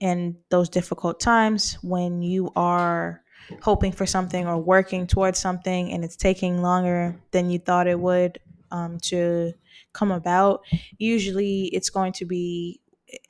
in 0.00 0.36
those 0.50 0.68
difficult 0.68 1.20
times 1.20 1.78
when 1.82 2.22
you 2.22 2.50
are 2.54 3.22
hoping 3.62 3.92
for 3.92 4.06
something 4.06 4.46
or 4.46 4.58
working 4.58 5.06
towards 5.06 5.38
something 5.38 5.92
and 5.92 6.04
it's 6.04 6.16
taking 6.16 6.62
longer 6.62 7.16
than 7.30 7.50
you 7.50 7.58
thought 7.58 7.86
it 7.86 7.98
would 7.98 8.38
um, 8.70 8.98
to 9.00 9.52
come 9.92 10.10
about, 10.10 10.62
usually 10.98 11.64
it's 11.66 11.90
going 11.90 12.12
to 12.12 12.24
be, 12.24 12.80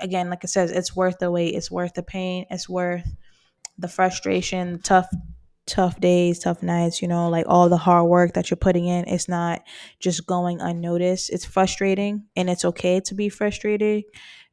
again, 0.00 0.30
like 0.30 0.44
it 0.44 0.48
says, 0.48 0.70
it's 0.70 0.96
worth 0.96 1.18
the 1.18 1.30
wait, 1.30 1.54
it's 1.54 1.70
worth 1.70 1.94
the 1.94 2.02
pain, 2.02 2.46
it's 2.50 2.68
worth 2.68 3.06
the 3.78 3.88
frustration, 3.88 4.80
tough 4.80 5.08
tough 5.66 6.00
days, 6.00 6.38
tough 6.38 6.62
nights, 6.62 7.02
you 7.02 7.08
know, 7.08 7.28
like 7.28 7.44
all 7.48 7.68
the 7.68 7.76
hard 7.76 8.06
work 8.06 8.34
that 8.34 8.50
you're 8.50 8.56
putting 8.56 8.86
in, 8.86 9.04
it's 9.08 9.28
not 9.28 9.62
just 9.98 10.26
going 10.26 10.60
unnoticed. 10.60 11.28
It's 11.30 11.44
frustrating 11.44 12.24
and 12.36 12.48
it's 12.48 12.64
okay 12.64 13.00
to 13.00 13.14
be 13.14 13.28
frustrated. 13.28 14.04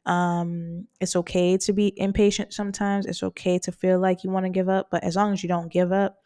Um, 0.06 0.88
it's 1.00 1.16
okay 1.16 1.58
to 1.58 1.74
be 1.74 1.94
impatient 1.98 2.54
sometimes. 2.54 3.06
It's 3.06 3.24
okay 3.24 3.58
to 3.60 3.72
feel 3.72 4.00
like 4.00 4.24
you 4.24 4.30
want 4.30 4.46
to 4.46 4.50
give 4.50 4.68
up, 4.68 4.90
but 4.92 5.04
as 5.04 5.16
long 5.16 5.32
as 5.32 5.44
you 5.44 5.50
don't 5.50 5.72
give 5.72 5.92
up, 5.94 6.18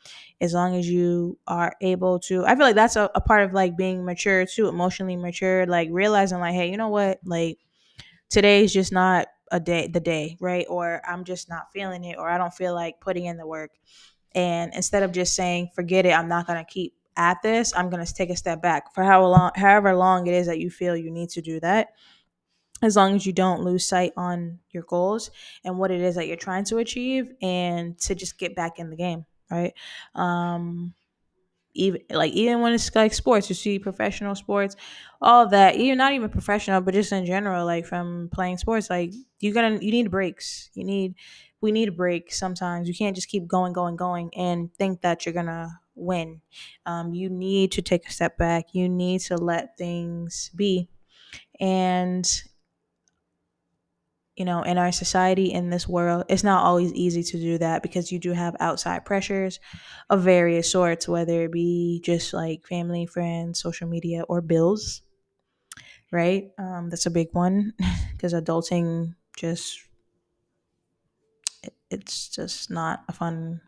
as 0.42 0.54
long 0.54 0.76
as 0.76 0.90
you 0.90 1.38
are 1.48 1.74
able 1.82 2.20
to, 2.22 2.46
I 2.46 2.56
feel 2.56 2.66
like 2.66 2.76
that's 2.76 2.96
a, 2.96 3.10
a 3.14 3.22
part 3.22 3.44
of 3.44 3.54
like 3.54 3.78
being 3.78 4.04
mature 4.04 4.46
too, 4.46 4.68
emotionally 4.68 5.16
mature, 5.16 5.66
like 5.68 5.90
realizing 5.92 6.40
like, 6.40 6.56
hey, 6.56 6.72
you 6.72 6.78
know 6.78 6.90
what? 6.90 7.20
Like 7.24 7.60
today's 8.30 8.74
just 8.74 8.92
not 8.92 9.28
a 9.52 9.60
day, 9.60 9.88
the 9.88 10.00
day, 10.00 10.38
right? 10.40 10.66
Or 10.70 11.02
I'm 11.08 11.24
just 11.24 11.50
not 11.50 11.72
feeling 11.74 12.04
it, 12.04 12.18
or 12.18 12.30
I 12.30 12.38
don't 12.38 12.54
feel 12.54 12.74
like 12.74 13.00
putting 13.00 13.26
in 13.26 13.38
the 13.38 13.48
work 13.48 13.72
and 14.36 14.74
instead 14.74 15.04
of 15.04 15.12
just 15.12 15.36
saying, 15.36 15.72
forget 15.74 16.06
it, 16.06 16.12
I'm 16.12 16.28
not 16.28 16.48
going 16.48 16.64
to 16.64 16.72
keep 16.72 16.94
at 17.16 17.42
this, 17.42 17.74
I'm 17.76 17.90
going 17.90 18.06
to 18.06 18.14
take 18.14 18.30
a 18.30 18.36
step 18.36 18.62
back 18.62 18.94
for 18.94 19.04
how 19.04 19.26
long, 19.26 19.52
however 19.56 19.96
long 19.96 20.28
it 20.28 20.34
is 20.34 20.48
that 20.48 20.60
you 20.60 20.70
feel 20.70 20.96
you 20.96 21.10
need 21.10 21.30
to 21.32 21.42
do 21.42 21.60
that. 21.62 21.90
As 22.82 22.96
long 22.96 23.16
as 23.16 23.26
you 23.26 23.34
don't 23.34 23.64
lose 23.64 23.86
sight 23.86 24.14
on 24.18 24.60
your 24.72 24.84
goals 24.84 25.32
and 25.66 25.78
what 25.80 25.92
it 25.92 26.02
is 26.02 26.16
that 26.16 26.28
you're 26.28 26.38
trying 26.38 26.64
to 26.66 26.78
achieve 26.78 27.32
and 27.42 27.98
to 28.02 28.14
just 28.16 28.38
get 28.38 28.56
back 28.56 28.80
in 28.80 28.90
the 28.90 28.96
game, 28.96 29.26
right? 29.50 29.74
Um, 30.14 30.94
even 31.74 32.02
like 32.10 32.34
even 32.34 32.62
when 32.62 32.74
it's 32.74 32.94
like 32.96 33.14
sports 33.14 33.50
you 33.50 33.56
see 33.56 33.78
professional 33.78 34.34
sports 34.34 34.76
all 35.22 35.48
that 35.48 35.76
even 35.76 35.98
not 35.98 36.14
even 36.14 36.30
professional 36.30 36.82
but 36.82 36.94
just 36.94 37.12
in 37.12 37.26
general 37.26 37.66
like 37.66 37.86
from 37.86 38.30
playing 38.34 38.58
sports 38.58 38.90
like 38.90 39.12
you 39.40 39.54
gotta 39.54 39.78
you 39.82 39.92
need 39.92 40.10
breaks. 40.10 40.70
You 40.74 40.84
need 40.84 41.14
we 41.62 41.72
need 41.72 41.90
a 41.90 41.92
break 41.92 42.32
sometimes. 42.34 42.88
You 42.88 42.96
can't 42.96 43.16
just 43.16 43.28
keep 43.30 43.48
going 43.48 43.74
going 43.74 43.96
going 43.96 44.32
and 44.36 44.74
think 44.76 45.02
that 45.02 45.26
you're 45.26 45.34
gonna 45.34 45.70
win. 45.96 46.42
Um, 46.88 47.14
you 47.14 47.30
need 47.30 47.72
to 47.74 47.82
take 47.84 48.08
a 48.08 48.12
step 48.12 48.38
back. 48.38 48.74
You 48.74 48.90
need 48.90 49.22
to 49.22 49.36
let 49.38 49.78
things 49.78 50.50
be. 50.56 50.90
And 51.60 52.30
you 54.38 54.46
know, 54.46 54.62
in 54.62 54.78
our 54.78 54.92
society, 54.92 55.52
in 55.52 55.72
this 55.72 55.88
world, 55.88 56.26
it's 56.30 56.44
not 56.44 56.64
always 56.64 56.94
easy 56.94 57.24
to 57.24 57.40
do 57.40 57.58
that 57.58 57.82
because 57.82 58.12
you 58.12 58.20
do 58.20 58.34
have 58.34 58.56
outside 58.60 59.04
pressures 59.04 59.60
of 60.12 60.22
various 60.22 60.72
sorts, 60.72 61.08
whether 61.08 61.46
it 61.46 61.52
be 61.52 62.02
just 62.06 62.34
like 62.34 62.66
family, 62.68 63.08
friends, 63.08 63.60
social 63.60 63.88
media, 63.88 64.24
or 64.30 64.42
bills, 64.42 65.02
right? 66.12 66.52
Um, 66.58 66.90
that's 66.90 67.06
a 67.06 67.12
big 67.12 67.30
one 67.34 67.74
because 68.12 68.34
adulting 68.34 69.16
just, 69.36 69.80
it's 71.90 72.30
just 72.30 72.70
not 72.70 73.04
a 73.08 73.14
fun 73.14 73.62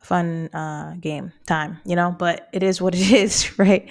fun 0.00 0.48
uh, 0.54 0.94
game 1.00 1.32
time, 1.46 1.80
you 1.84 1.96
know, 1.96 2.14
but 2.16 2.48
it 2.52 2.62
is 2.62 2.80
what 2.80 2.94
it 2.94 3.10
is, 3.12 3.58
right? 3.58 3.88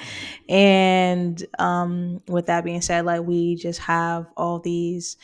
And 0.49 1.43
um, 1.59 2.21
with 2.27 2.47
that 2.47 2.63
being 2.63 2.81
said, 2.81 3.05
like 3.05 3.21
we 3.21 3.55
just 3.55 3.79
have 3.81 4.27
all 4.35 4.59
these 4.59 5.17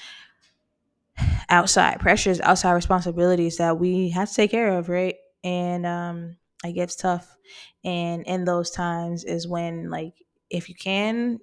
outside 1.50 2.00
pressures, 2.00 2.40
outside 2.42 2.74
responsibilities 2.74 3.58
that 3.58 3.80
we 3.80 4.10
have 4.10 4.30
to 4.30 4.36
take 4.36 4.52
care 4.52 4.78
of, 4.78 4.90
right? 4.90 5.16
And 5.44 5.86
um, 5.86 6.38
it 6.64 6.74
gets 6.74 6.96
tough. 6.96 7.38
And 7.84 8.24
in 8.26 8.46
those 8.46 8.72
times 8.72 9.24
is 9.24 9.48
when, 9.48 9.90
like, 9.90 10.14
if 10.50 10.70
you 10.70 10.76
can 10.76 11.40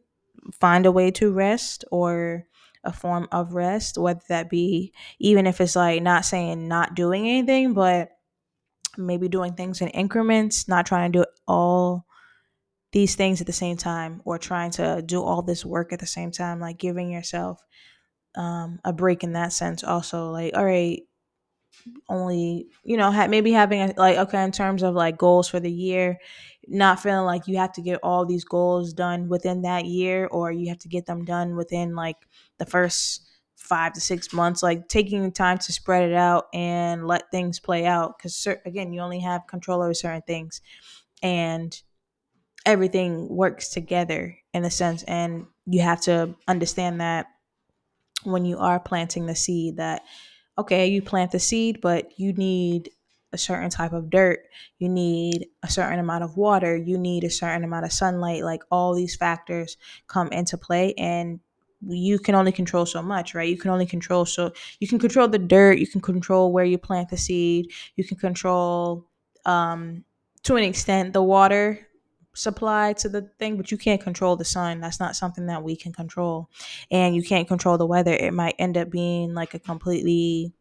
find 0.59 0.87
a 0.87 0.93
way 0.93 1.11
to 1.13 1.33
rest 1.33 1.85
or 1.91 2.47
a 2.83 2.93
form 2.93 3.29
of 3.31 3.53
rest, 3.53 3.99
whether 3.99 4.23
that 4.29 4.49
be 4.49 4.93
even 5.19 5.47
if 5.47 5.61
it's 5.61 5.77
like 5.77 6.03
not 6.03 6.25
saying 6.25 6.67
not 6.67 6.95
doing 6.95 7.29
anything, 7.29 7.75
but 7.75 8.11
maybe 9.07 9.29
doing 9.29 9.55
things 9.55 9.81
in 9.81 9.89
increments, 9.89 10.69
not 10.69 10.87
trying 10.87 11.13
to 11.13 11.21
do 11.21 11.25
all 11.49 12.07
these 12.93 13.15
things 13.17 13.41
at 13.41 13.47
the 13.47 13.53
same 13.53 13.77
time 13.77 14.23
or 14.25 14.39
trying 14.39 14.71
to 14.73 15.03
do 15.03 15.23
all 15.23 15.43
this 15.43 15.65
work 15.65 15.93
at 15.93 16.01
the 16.01 16.07
same 16.07 16.31
time, 16.33 16.61
like 16.61 16.79
giving 16.79 17.11
yourself 17.11 17.61
um, 18.37 18.81
a 18.85 18.93
break 18.93 19.25
in 19.25 19.35
that 19.35 19.53
sense. 19.53 19.85
Also, 19.85 20.31
like, 20.31 20.57
all 20.57 20.65
right, 20.65 21.03
only 22.09 22.67
you 22.85 22.97
know 22.97 23.11
ha- 23.11 23.27
maybe 23.27 23.53
having 23.53 23.81
a, 23.81 23.95
like 23.97 24.17
okay 24.17 24.43
in 24.43 24.53
terms 24.53 24.83
of 24.83 24.95
like 24.95 25.17
goals 25.17 25.49
for 25.49 25.61
the 25.61 25.71
year 25.71 26.19
not 26.69 27.01
feeling 27.01 27.25
like 27.25 27.47
you 27.49 27.57
have 27.57 27.73
to 27.73 27.83
get 27.83 27.99
all 28.03 28.25
these 28.27 28.45
goals 28.45 28.93
done 28.93 29.29
within 29.29 29.63
that 29.63 29.87
year 29.87 30.27
or 30.27 30.53
you 30.53 30.69
have 30.69 30.79
to 30.79 30.89
get 30.89 31.07
them 31.07 31.25
done 31.25 31.57
within 31.57 31.95
like 31.95 32.17
the 32.59 32.67
first 32.67 33.27
five 33.61 33.93
to 33.93 34.01
six 34.01 34.33
months 34.33 34.63
like 34.63 34.89
taking 34.89 35.31
time 35.31 35.59
to 35.59 35.71
spread 35.71 36.11
it 36.11 36.15
out 36.15 36.47
and 36.55 37.07
let 37.07 37.31
things 37.31 37.61
play 37.61 37.85
out 37.85 38.17
because 38.17 38.49
again 38.65 38.93
you 38.93 39.01
only 39.01 39.21
have 39.21 39.47
control 39.47 39.83
over 39.83 39.93
certain 39.93 40.23
things 40.23 40.63
and 41.23 41.83
everything 42.65 43.29
works 43.29 43.69
together 43.69 44.37
in 44.55 44.65
a 44.65 44.71
sense 44.71 45.03
and 45.05 45.47
you 45.67 45.83
have 45.83 46.01
to 46.01 46.35
understand 46.49 47.01
that 47.03 47.27
when 48.25 48.45
you 48.47 48.59
are 48.59 48.81
planting 48.81 49.27
the 49.27 49.37
seed 49.37 49.77
that 49.77 50.03
okay 50.57 50.87
you 50.87 51.03
plant 51.03 51.31
the 51.31 51.39
seed 51.39 51.81
but 51.83 52.19
you 52.19 52.33
need 52.33 52.91
a 53.33 53.39
certain 53.39 53.71
type 53.71 53.93
of 53.93 54.11
dirt 54.11 54.41
you 54.79 54.89
need 54.89 55.47
a 55.63 55.71
certain 55.71 55.99
amount 55.99 56.25
of 56.25 56.37
water 56.37 56.77
you 56.77 56.99
need 56.99 57.25
a 57.25 57.31
certain 57.31 57.63
amount 57.63 57.85
of 57.85 57.93
sunlight 57.93 58.43
like 58.43 58.63
all 58.71 58.95
these 58.95 59.17
factors 59.17 59.77
come 60.09 60.29
into 60.29 60.57
play 60.57 60.95
and 60.95 61.41
you 61.87 62.19
can 62.19 62.35
only 62.35 62.53
control 62.53 62.85
so 62.87 63.03
much, 63.03 63.35
right? 63.35 63.49
You 63.49 63.57
can 63.57 63.71
only 63.71 63.87
control 63.87 64.25
so 64.27 64.53
you 64.81 64.89
can 64.89 64.99
control 64.99 65.29
the 65.29 65.39
dirt, 65.39 65.79
you 65.79 65.87
can 65.87 66.01
control 66.01 66.53
where 66.53 66.65
you 66.65 66.79
plant 66.79 67.09
the 67.09 67.17
seed, 67.17 67.71
you 67.97 68.05
can 68.05 68.17
control 68.19 69.07
um 69.47 70.05
to 70.43 70.57
an 70.57 70.65
extent 70.65 71.13
the 71.15 71.23
water 71.23 71.81
supply 72.35 72.93
to 72.95 73.09
the 73.09 73.23
thing, 73.39 73.57
but 73.57 73.71
you 73.71 73.79
can't 73.79 74.01
control 74.01 74.37
the 74.37 74.45
sun. 74.45 74.81
That's 74.81 75.01
not 75.01 75.17
something 75.17 75.47
that 75.47 75.63
we 75.63 75.75
can 75.77 75.93
control. 75.93 76.49
And 76.91 77.15
you 77.17 77.23
can't 77.23 77.49
control 77.49 77.77
the 77.77 77.87
weather. 77.87 78.13
It 78.13 78.33
might 78.33 78.55
end 78.59 78.77
up 78.77 78.91
being 78.91 79.35
like 79.35 79.55
a 79.55 79.59
completely 79.59 80.53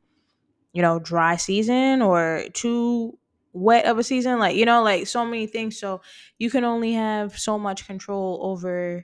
you 0.73 0.81
know, 0.81 0.99
dry 0.99 1.35
season 1.35 2.01
or 2.01 2.43
too 2.53 3.17
wet 3.53 3.85
of 3.85 3.97
a 3.97 4.03
season 4.03 4.37
like 4.37 4.55
you 4.55 4.63
know 4.63 4.83
like 4.83 5.07
so 5.07 5.25
many 5.25 5.47
things 5.47 5.75
so 5.79 5.99
you 6.37 6.51
can 6.51 6.63
only 6.63 6.93
have 6.93 7.35
so 7.37 7.57
much 7.57 7.87
control 7.87 8.39
over 8.43 9.03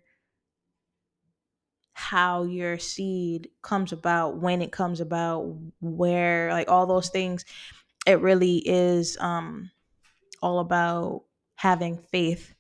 how 1.98 2.44
your 2.44 2.78
seed 2.78 3.50
comes 3.62 3.94
about, 3.94 4.38
when 4.38 4.62
it 4.62 4.72
comes 4.72 5.00
about, 5.00 5.56
where, 5.80 6.52
like 6.52 6.70
all 6.70 6.86
those 6.86 7.10
things. 7.10 7.46
It 8.06 8.20
really 8.20 8.58
is 8.58 9.18
um, 9.20 9.72
all 10.42 10.60
about 10.60 11.24
having 11.56 11.98
faith 11.98 12.54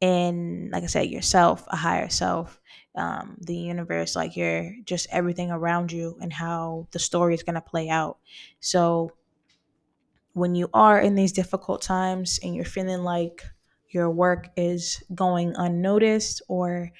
in, 0.00 0.70
like 0.72 0.82
I 0.82 0.86
said, 0.86 1.08
yourself, 1.08 1.64
a 1.68 1.76
higher 1.76 2.08
self, 2.08 2.60
um, 2.96 3.36
the 3.40 3.56
universe, 3.56 4.16
like 4.16 4.36
your 4.36 4.72
just 4.84 5.06
everything 5.10 5.52
around 5.52 5.92
you 5.92 6.18
and 6.20 6.32
how 6.32 6.88
the 6.90 6.98
story 6.98 7.32
is 7.32 7.44
going 7.44 7.54
to 7.54 7.60
play 7.60 7.88
out. 7.88 8.18
So 8.58 9.12
when 10.32 10.56
you 10.56 10.68
are 10.74 10.98
in 10.98 11.14
these 11.14 11.32
difficult 11.32 11.80
times 11.80 12.40
and 12.42 12.56
you're 12.56 12.64
feeling 12.64 13.04
like 13.04 13.44
your 13.88 14.10
work 14.10 14.48
is 14.56 15.00
going 15.14 15.54
unnoticed 15.56 16.42
or 16.48 16.90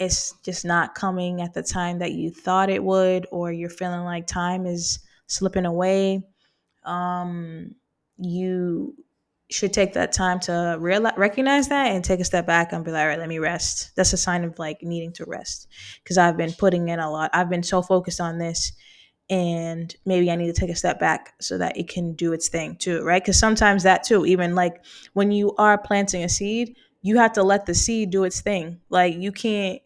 it's 0.00 0.34
just 0.42 0.64
not 0.64 0.94
coming 0.94 1.42
at 1.42 1.52
the 1.52 1.62
time 1.62 1.98
that 1.98 2.12
you 2.12 2.30
thought 2.30 2.70
it 2.70 2.82
would, 2.82 3.26
or 3.30 3.52
you're 3.52 3.68
feeling 3.68 4.02
like 4.04 4.26
time 4.26 4.66
is 4.66 4.98
slipping 5.26 5.66
away, 5.66 6.24
um, 6.84 7.74
you 8.16 8.94
should 9.50 9.72
take 9.72 9.92
that 9.92 10.12
time 10.12 10.40
to 10.40 10.76
realize, 10.80 11.12
recognize 11.16 11.68
that 11.68 11.88
and 11.88 12.04
take 12.04 12.20
a 12.20 12.24
step 12.24 12.46
back 12.46 12.72
and 12.72 12.84
be 12.84 12.90
like, 12.90 13.02
all 13.02 13.08
right, 13.08 13.18
let 13.18 13.28
me 13.28 13.38
rest. 13.38 13.90
That's 13.94 14.12
a 14.12 14.16
sign 14.16 14.44
of 14.44 14.58
like 14.58 14.82
needing 14.82 15.12
to 15.14 15.24
rest 15.26 15.68
because 16.02 16.16
I've 16.16 16.36
been 16.36 16.52
putting 16.52 16.88
in 16.88 16.98
a 16.98 17.10
lot. 17.10 17.30
I've 17.34 17.50
been 17.50 17.62
so 17.62 17.82
focused 17.82 18.20
on 18.20 18.38
this 18.38 18.72
and 19.28 19.94
maybe 20.06 20.30
I 20.30 20.36
need 20.36 20.52
to 20.52 20.58
take 20.58 20.70
a 20.70 20.76
step 20.76 20.98
back 20.98 21.34
so 21.40 21.58
that 21.58 21.76
it 21.76 21.88
can 21.88 22.14
do 22.14 22.32
its 22.32 22.48
thing 22.48 22.76
too, 22.76 23.02
right? 23.02 23.22
Because 23.22 23.38
sometimes 23.38 23.82
that 23.82 24.04
too, 24.04 24.24
even 24.24 24.54
like 24.54 24.82
when 25.12 25.30
you 25.30 25.54
are 25.56 25.76
planting 25.76 26.24
a 26.24 26.28
seed, 26.28 26.76
you 27.02 27.18
have 27.18 27.32
to 27.34 27.42
let 27.42 27.66
the 27.66 27.74
seed 27.74 28.10
do 28.10 28.24
its 28.24 28.40
thing. 28.40 28.80
Like 28.88 29.16
you 29.16 29.32
can't 29.32 29.80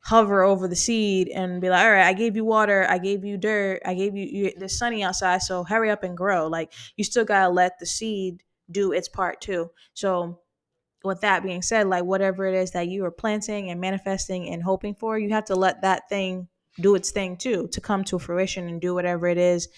hover 0.00 0.42
over 0.42 0.68
the 0.68 0.76
seed 0.76 1.28
and 1.28 1.60
be 1.60 1.68
like, 1.68 1.84
all 1.84 1.90
right, 1.90 2.06
I 2.06 2.12
gave 2.12 2.36
you 2.36 2.44
water, 2.44 2.86
I 2.88 2.98
gave 2.98 3.24
you 3.24 3.36
dirt, 3.36 3.82
I 3.84 3.94
gave 3.94 4.16
you, 4.16 4.24
you 4.24 4.52
the 4.56 4.68
sunny 4.68 5.02
outside, 5.02 5.42
so 5.42 5.64
hurry 5.64 5.90
up 5.90 6.02
and 6.02 6.16
grow. 6.16 6.46
Like 6.46 6.72
you 6.96 7.04
still 7.04 7.24
gotta 7.24 7.48
let 7.48 7.78
the 7.78 7.86
seed 7.86 8.42
do 8.70 8.92
its 8.92 9.08
part 9.08 9.40
too. 9.40 9.70
So 9.94 10.40
with 11.04 11.20
that 11.20 11.42
being 11.42 11.62
said, 11.62 11.88
like 11.88 12.04
whatever 12.04 12.46
it 12.46 12.54
is 12.54 12.72
that 12.72 12.88
you 12.88 13.04
are 13.04 13.10
planting 13.10 13.70
and 13.70 13.80
manifesting 13.80 14.48
and 14.48 14.62
hoping 14.62 14.94
for, 14.94 15.18
you 15.18 15.30
have 15.30 15.46
to 15.46 15.54
let 15.54 15.82
that 15.82 16.08
thing 16.08 16.48
do 16.80 16.94
its 16.94 17.10
thing 17.10 17.36
too 17.36 17.68
to 17.72 17.80
come 17.80 18.04
to 18.04 18.18
fruition 18.18 18.68
and 18.68 18.80
do 18.80 18.94
whatever 18.94 19.26
it 19.26 19.38
is 19.38 19.68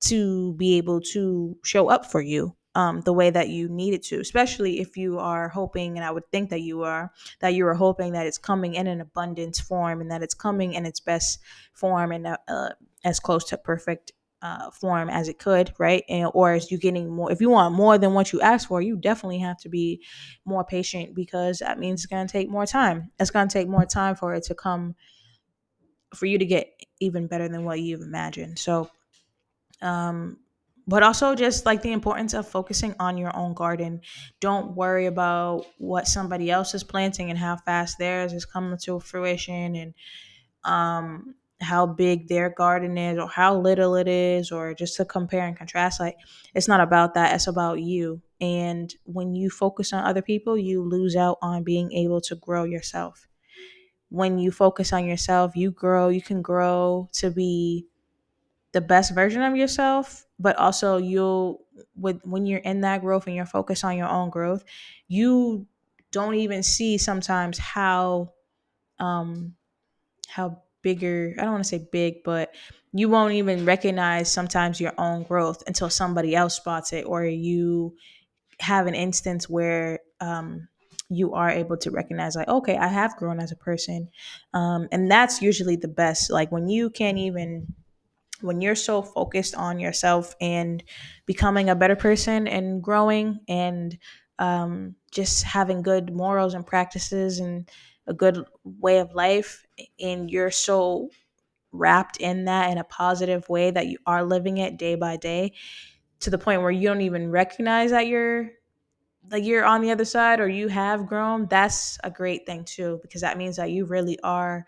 to 0.00 0.54
be 0.54 0.76
able 0.76 1.00
to 1.00 1.56
show 1.64 1.88
up 1.88 2.10
for 2.10 2.20
you 2.20 2.54
um, 2.76 3.00
the 3.00 3.12
way 3.12 3.30
that 3.30 3.48
you 3.48 3.70
need 3.70 3.94
it 3.94 4.02
to, 4.02 4.20
especially 4.20 4.80
if 4.80 4.98
you 4.98 5.18
are 5.18 5.48
hoping, 5.48 5.96
and 5.96 6.04
I 6.04 6.10
would 6.10 6.30
think 6.30 6.50
that 6.50 6.60
you 6.60 6.82
are, 6.82 7.10
that 7.40 7.54
you 7.54 7.66
are 7.66 7.74
hoping 7.74 8.12
that 8.12 8.26
it's 8.26 8.36
coming 8.36 8.74
in 8.74 8.86
an 8.86 9.00
abundance 9.00 9.58
form 9.58 10.02
and 10.02 10.10
that 10.10 10.22
it's 10.22 10.34
coming 10.34 10.74
in 10.74 10.84
its 10.84 11.00
best 11.00 11.38
form 11.72 12.12
and 12.12 12.26
uh, 12.26 12.36
uh, 12.46 12.68
as 13.02 13.18
close 13.18 13.44
to 13.44 13.56
perfect 13.56 14.12
uh, 14.42 14.70
form 14.70 15.08
as 15.08 15.26
it 15.30 15.38
could, 15.38 15.72
right? 15.78 16.04
And 16.10 16.30
or 16.34 16.52
as 16.52 16.70
you 16.70 16.76
getting 16.76 17.08
more, 17.08 17.32
if 17.32 17.40
you 17.40 17.48
want 17.48 17.74
more 17.74 17.96
than 17.96 18.12
what 18.12 18.34
you 18.34 18.42
asked 18.42 18.68
for, 18.68 18.82
you 18.82 18.98
definitely 18.98 19.38
have 19.38 19.56
to 19.60 19.70
be 19.70 20.02
more 20.44 20.62
patient 20.62 21.14
because 21.14 21.60
that 21.60 21.78
means 21.78 22.00
it's 22.00 22.06
going 22.06 22.26
to 22.26 22.30
take 22.30 22.50
more 22.50 22.66
time. 22.66 23.10
It's 23.18 23.30
going 23.30 23.48
to 23.48 23.52
take 23.52 23.68
more 23.68 23.86
time 23.86 24.16
for 24.16 24.34
it 24.34 24.44
to 24.44 24.54
come, 24.54 24.96
for 26.14 26.26
you 26.26 26.36
to 26.36 26.44
get 26.44 26.68
even 27.00 27.26
better 27.26 27.48
than 27.48 27.64
what 27.64 27.80
you've 27.80 28.02
imagined. 28.02 28.58
So, 28.58 28.90
um, 29.80 30.36
but 30.86 31.02
also 31.02 31.34
just 31.34 31.66
like 31.66 31.82
the 31.82 31.92
importance 31.92 32.34
of 32.34 32.48
focusing 32.48 32.94
on 33.00 33.18
your 33.18 33.34
own 33.36 33.54
garden. 33.54 34.00
Don't 34.40 34.76
worry 34.76 35.06
about 35.06 35.66
what 35.78 36.06
somebody 36.06 36.50
else 36.50 36.74
is 36.74 36.84
planting 36.84 37.30
and 37.30 37.38
how 37.38 37.56
fast 37.56 37.98
theirs 37.98 38.32
is 38.32 38.44
coming 38.44 38.78
to 38.84 39.00
fruition 39.00 39.76
and 39.76 39.94
um 40.64 41.34
how 41.60 41.86
big 41.86 42.28
their 42.28 42.50
garden 42.50 42.98
is 42.98 43.18
or 43.18 43.28
how 43.28 43.56
little 43.56 43.94
it 43.96 44.06
is 44.06 44.52
or 44.52 44.74
just 44.74 44.96
to 44.96 45.04
compare 45.06 45.46
and 45.46 45.56
contrast 45.56 45.98
like 46.00 46.16
it's 46.54 46.68
not 46.68 46.80
about 46.80 47.14
that 47.14 47.34
it's 47.34 47.46
about 47.46 47.80
you 47.80 48.20
and 48.42 48.94
when 49.04 49.34
you 49.34 49.48
focus 49.48 49.92
on 49.92 50.04
other 50.04 50.20
people 50.20 50.58
you 50.58 50.82
lose 50.82 51.16
out 51.16 51.38
on 51.40 51.62
being 51.64 51.90
able 51.92 52.20
to 52.20 52.34
grow 52.36 52.64
yourself 52.64 53.26
when 54.10 54.38
you 54.38 54.50
focus 54.50 54.92
on 54.92 55.04
yourself 55.04 55.56
you 55.56 55.70
grow 55.70 56.08
you 56.08 56.22
can 56.22 56.42
grow 56.42 57.08
to 57.12 57.30
be 57.30 57.86
the 58.72 58.80
best 58.80 59.14
version 59.14 59.42
of 59.42 59.56
yourself 59.56 60.25
but 60.38 60.56
also 60.56 60.96
you'll 60.96 61.64
with 61.96 62.20
when 62.24 62.46
you're 62.46 62.60
in 62.60 62.80
that 62.82 63.00
growth 63.00 63.26
and 63.26 63.36
you're 63.36 63.46
focused 63.46 63.84
on 63.84 63.96
your 63.96 64.08
own 64.08 64.30
growth 64.30 64.64
you 65.08 65.66
don't 66.12 66.34
even 66.34 66.62
see 66.62 66.98
sometimes 66.98 67.58
how 67.58 68.32
um 68.98 69.54
how 70.28 70.62
bigger 70.82 71.34
i 71.38 71.42
don't 71.42 71.52
want 71.52 71.64
to 71.64 71.68
say 71.68 71.86
big 71.92 72.22
but 72.24 72.54
you 72.92 73.08
won't 73.08 73.34
even 73.34 73.66
recognize 73.66 74.30
sometimes 74.30 74.80
your 74.80 74.92
own 74.96 75.22
growth 75.24 75.62
until 75.66 75.90
somebody 75.90 76.34
else 76.34 76.56
spots 76.56 76.92
it 76.92 77.04
or 77.04 77.24
you 77.24 77.94
have 78.60 78.86
an 78.86 78.94
instance 78.94 79.48
where 79.48 80.00
um, 80.20 80.66
you 81.08 81.34
are 81.34 81.50
able 81.50 81.76
to 81.76 81.90
recognize 81.90 82.34
like 82.36 82.48
okay 82.48 82.76
i 82.76 82.88
have 82.88 83.16
grown 83.16 83.38
as 83.38 83.52
a 83.52 83.56
person. 83.56 84.08
Um, 84.54 84.88
and 84.90 85.10
that's 85.10 85.42
usually 85.42 85.76
the 85.76 85.88
best 85.88 86.30
like 86.30 86.50
when 86.50 86.68
you 86.68 86.90
can't 86.90 87.18
even 87.18 87.74
when 88.46 88.60
you're 88.60 88.74
so 88.74 89.02
focused 89.02 89.54
on 89.54 89.78
yourself 89.78 90.34
and 90.40 90.82
becoming 91.26 91.68
a 91.68 91.76
better 91.76 91.96
person 91.96 92.46
and 92.48 92.82
growing 92.82 93.40
and 93.48 93.98
um, 94.38 94.94
just 95.10 95.42
having 95.42 95.82
good 95.82 96.14
morals 96.14 96.54
and 96.54 96.66
practices 96.66 97.38
and 97.38 97.68
a 98.06 98.14
good 98.14 98.44
way 98.64 98.98
of 98.98 99.14
life 99.14 99.64
and 100.00 100.30
you're 100.30 100.50
so 100.50 101.10
wrapped 101.72 102.18
in 102.18 102.44
that 102.44 102.70
in 102.70 102.78
a 102.78 102.84
positive 102.84 103.48
way 103.48 103.70
that 103.70 103.86
you 103.86 103.98
are 104.06 104.24
living 104.24 104.58
it 104.58 104.78
day 104.78 104.94
by 104.94 105.16
day 105.16 105.52
to 106.20 106.30
the 106.30 106.38
point 106.38 106.62
where 106.62 106.70
you 106.70 106.88
don't 106.88 107.00
even 107.00 107.30
recognize 107.30 107.90
that 107.90 108.06
you're 108.06 108.50
like 109.30 109.44
you're 109.44 109.64
on 109.64 109.80
the 109.80 109.90
other 109.90 110.04
side 110.04 110.40
or 110.40 110.48
you 110.48 110.68
have 110.68 111.06
grown 111.06 111.46
that's 111.48 111.98
a 112.04 112.10
great 112.10 112.46
thing 112.46 112.64
too 112.64 112.98
because 113.02 113.20
that 113.20 113.36
means 113.36 113.56
that 113.56 113.70
you 113.70 113.84
really 113.84 114.18
are 114.20 114.64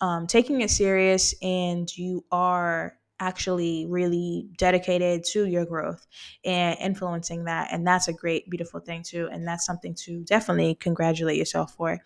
um, 0.00 0.26
taking 0.26 0.60
it 0.60 0.70
serious 0.70 1.34
and 1.42 1.96
you 1.96 2.24
are 2.32 2.98
actually 3.22 3.86
really 3.86 4.48
dedicated 4.58 5.22
to 5.24 5.46
your 5.46 5.64
growth 5.64 6.06
and 6.44 6.76
influencing 6.80 7.44
that 7.44 7.68
and 7.70 7.86
that's 7.86 8.08
a 8.08 8.12
great 8.12 8.50
beautiful 8.50 8.80
thing 8.80 9.02
too 9.02 9.28
and 9.30 9.46
that's 9.46 9.64
something 9.64 9.94
to 9.94 10.24
definitely 10.24 10.74
congratulate 10.74 11.36
yourself 11.36 11.72
for 11.74 12.00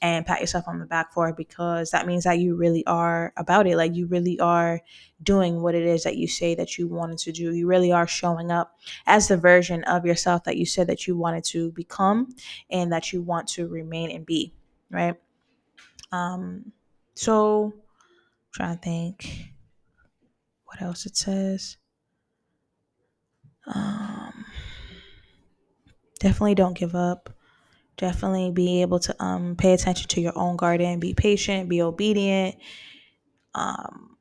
and 0.00 0.26
pat 0.26 0.40
yourself 0.40 0.68
on 0.68 0.78
the 0.78 0.86
back 0.86 1.12
for 1.12 1.32
because 1.32 1.90
that 1.90 2.06
means 2.06 2.24
that 2.24 2.38
you 2.38 2.54
really 2.54 2.86
are 2.86 3.32
about 3.36 3.66
it. 3.66 3.76
Like 3.76 3.96
you 3.96 4.06
really 4.06 4.38
are 4.38 4.80
doing 5.22 5.60
what 5.60 5.74
it 5.74 5.82
is 5.82 6.04
that 6.04 6.16
you 6.16 6.28
say 6.28 6.54
that 6.54 6.78
you 6.78 6.86
wanted 6.86 7.18
to 7.18 7.32
do. 7.32 7.52
You 7.52 7.66
really 7.66 7.90
are 7.90 8.06
showing 8.06 8.52
up 8.52 8.78
as 9.06 9.28
the 9.28 9.36
version 9.36 9.82
of 9.84 10.06
yourself 10.06 10.44
that 10.44 10.56
you 10.56 10.66
said 10.66 10.86
that 10.86 11.06
you 11.06 11.16
wanted 11.16 11.44
to 11.44 11.72
become 11.72 12.28
and 12.70 12.92
that 12.92 13.12
you 13.12 13.22
want 13.22 13.48
to 13.48 13.66
remain 13.66 14.10
and 14.10 14.24
be, 14.24 14.52
right? 14.90 15.16
Um 16.12 16.72
so 17.14 17.72
I'm 17.74 18.52
trying 18.52 18.76
to 18.76 18.82
think 18.82 19.52
what 20.78 20.86
else 20.86 21.06
it 21.06 21.16
says. 21.16 21.76
Um 23.66 24.44
definitely 26.20 26.54
don't 26.54 26.76
give 26.76 26.94
up. 26.94 27.30
Definitely 27.96 28.50
be 28.52 28.82
able 28.82 29.00
to 29.00 29.22
um, 29.22 29.56
pay 29.56 29.72
attention 29.72 30.08
to 30.08 30.20
your 30.20 30.32
own 30.36 30.56
garden 30.56 31.00
be 31.00 31.14
patient 31.14 31.68
be 31.68 31.82
obedient. 31.82 32.56
Um, 33.54 34.16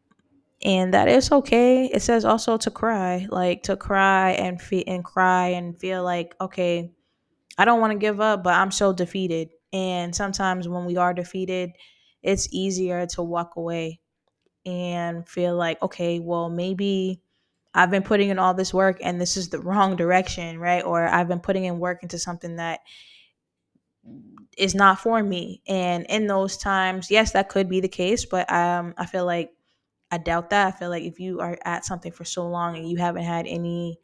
and 0.63 0.93
that 0.93 1.08
is 1.08 1.32
okay. 1.32 1.86
It 1.86 2.01
says 2.01 2.25
also 2.25 2.58
to 2.58 2.71
cry 2.71 3.27
like 3.29 3.63
to 3.63 3.77
cry 3.77 4.32
and 4.32 4.60
and 4.88 5.03
cry 5.03 5.49
and 5.49 5.79
feel 5.79 6.03
like 6.03 6.36
okay 6.41 6.91
i 7.58 7.65
don't 7.65 7.82
want 7.82 7.93
to 7.93 7.99
give 7.99 8.19
up 8.21 8.43
but 8.43 8.53
i'm 8.53 8.71
so 8.71 8.93
defeated. 8.93 9.49
And 9.73 10.15
sometimes 10.15 10.67
when 10.67 10.86
we 10.86 10.97
are 10.97 11.13
defeated 11.13 11.71
it's 12.23 12.47
easier 12.51 13.05
to 13.08 13.21
walk 13.21 13.58
away 13.58 13.99
and 14.67 15.27
feel 15.30 15.56
like 15.58 15.82
okay 15.82 16.19
well 16.19 16.49
maybe 16.49 17.21
I've 17.75 17.91
been 17.91 18.03
putting 18.03 18.30
in 18.30 18.39
all 18.39 18.56
this 18.56 18.73
work 18.73 18.99
and 19.03 19.21
this 19.21 19.38
is 19.38 19.49
the 19.49 19.60
wrong 19.60 19.95
direction, 19.95 20.60
right? 20.60 20.84
Or 20.84 21.08
I've 21.08 21.27
been 21.27 21.41
putting 21.41 21.65
in 21.65 21.80
work 21.80 22.03
into 22.03 22.19
something 22.19 22.58
that 22.58 22.80
is 24.58 24.73
not 24.75 24.99
for 24.99 25.21
me. 25.21 25.62
And 25.67 26.06
in 26.10 26.27
those 26.27 26.58
times, 26.58 27.12
yes, 27.12 27.32
that 27.34 27.49
could 27.49 27.69
be 27.69 27.80
the 27.80 27.88
case, 27.88 28.25
but 28.25 28.51
um, 28.51 28.93
I 28.97 29.06
feel 29.06 29.25
like 29.25 29.51
I 30.12 30.17
doubt 30.17 30.49
that. 30.51 30.67
I 30.67 30.77
feel 30.77 30.89
like 30.89 31.03
if 31.03 31.19
you 31.19 31.39
are 31.41 31.58
at 31.65 31.86
something 31.86 32.12
for 32.12 32.25
so 32.25 32.47
long 32.47 32.77
and 32.77 32.89
you 32.89 32.97
haven't 32.97 33.23
had 33.23 33.47
any 33.47 33.99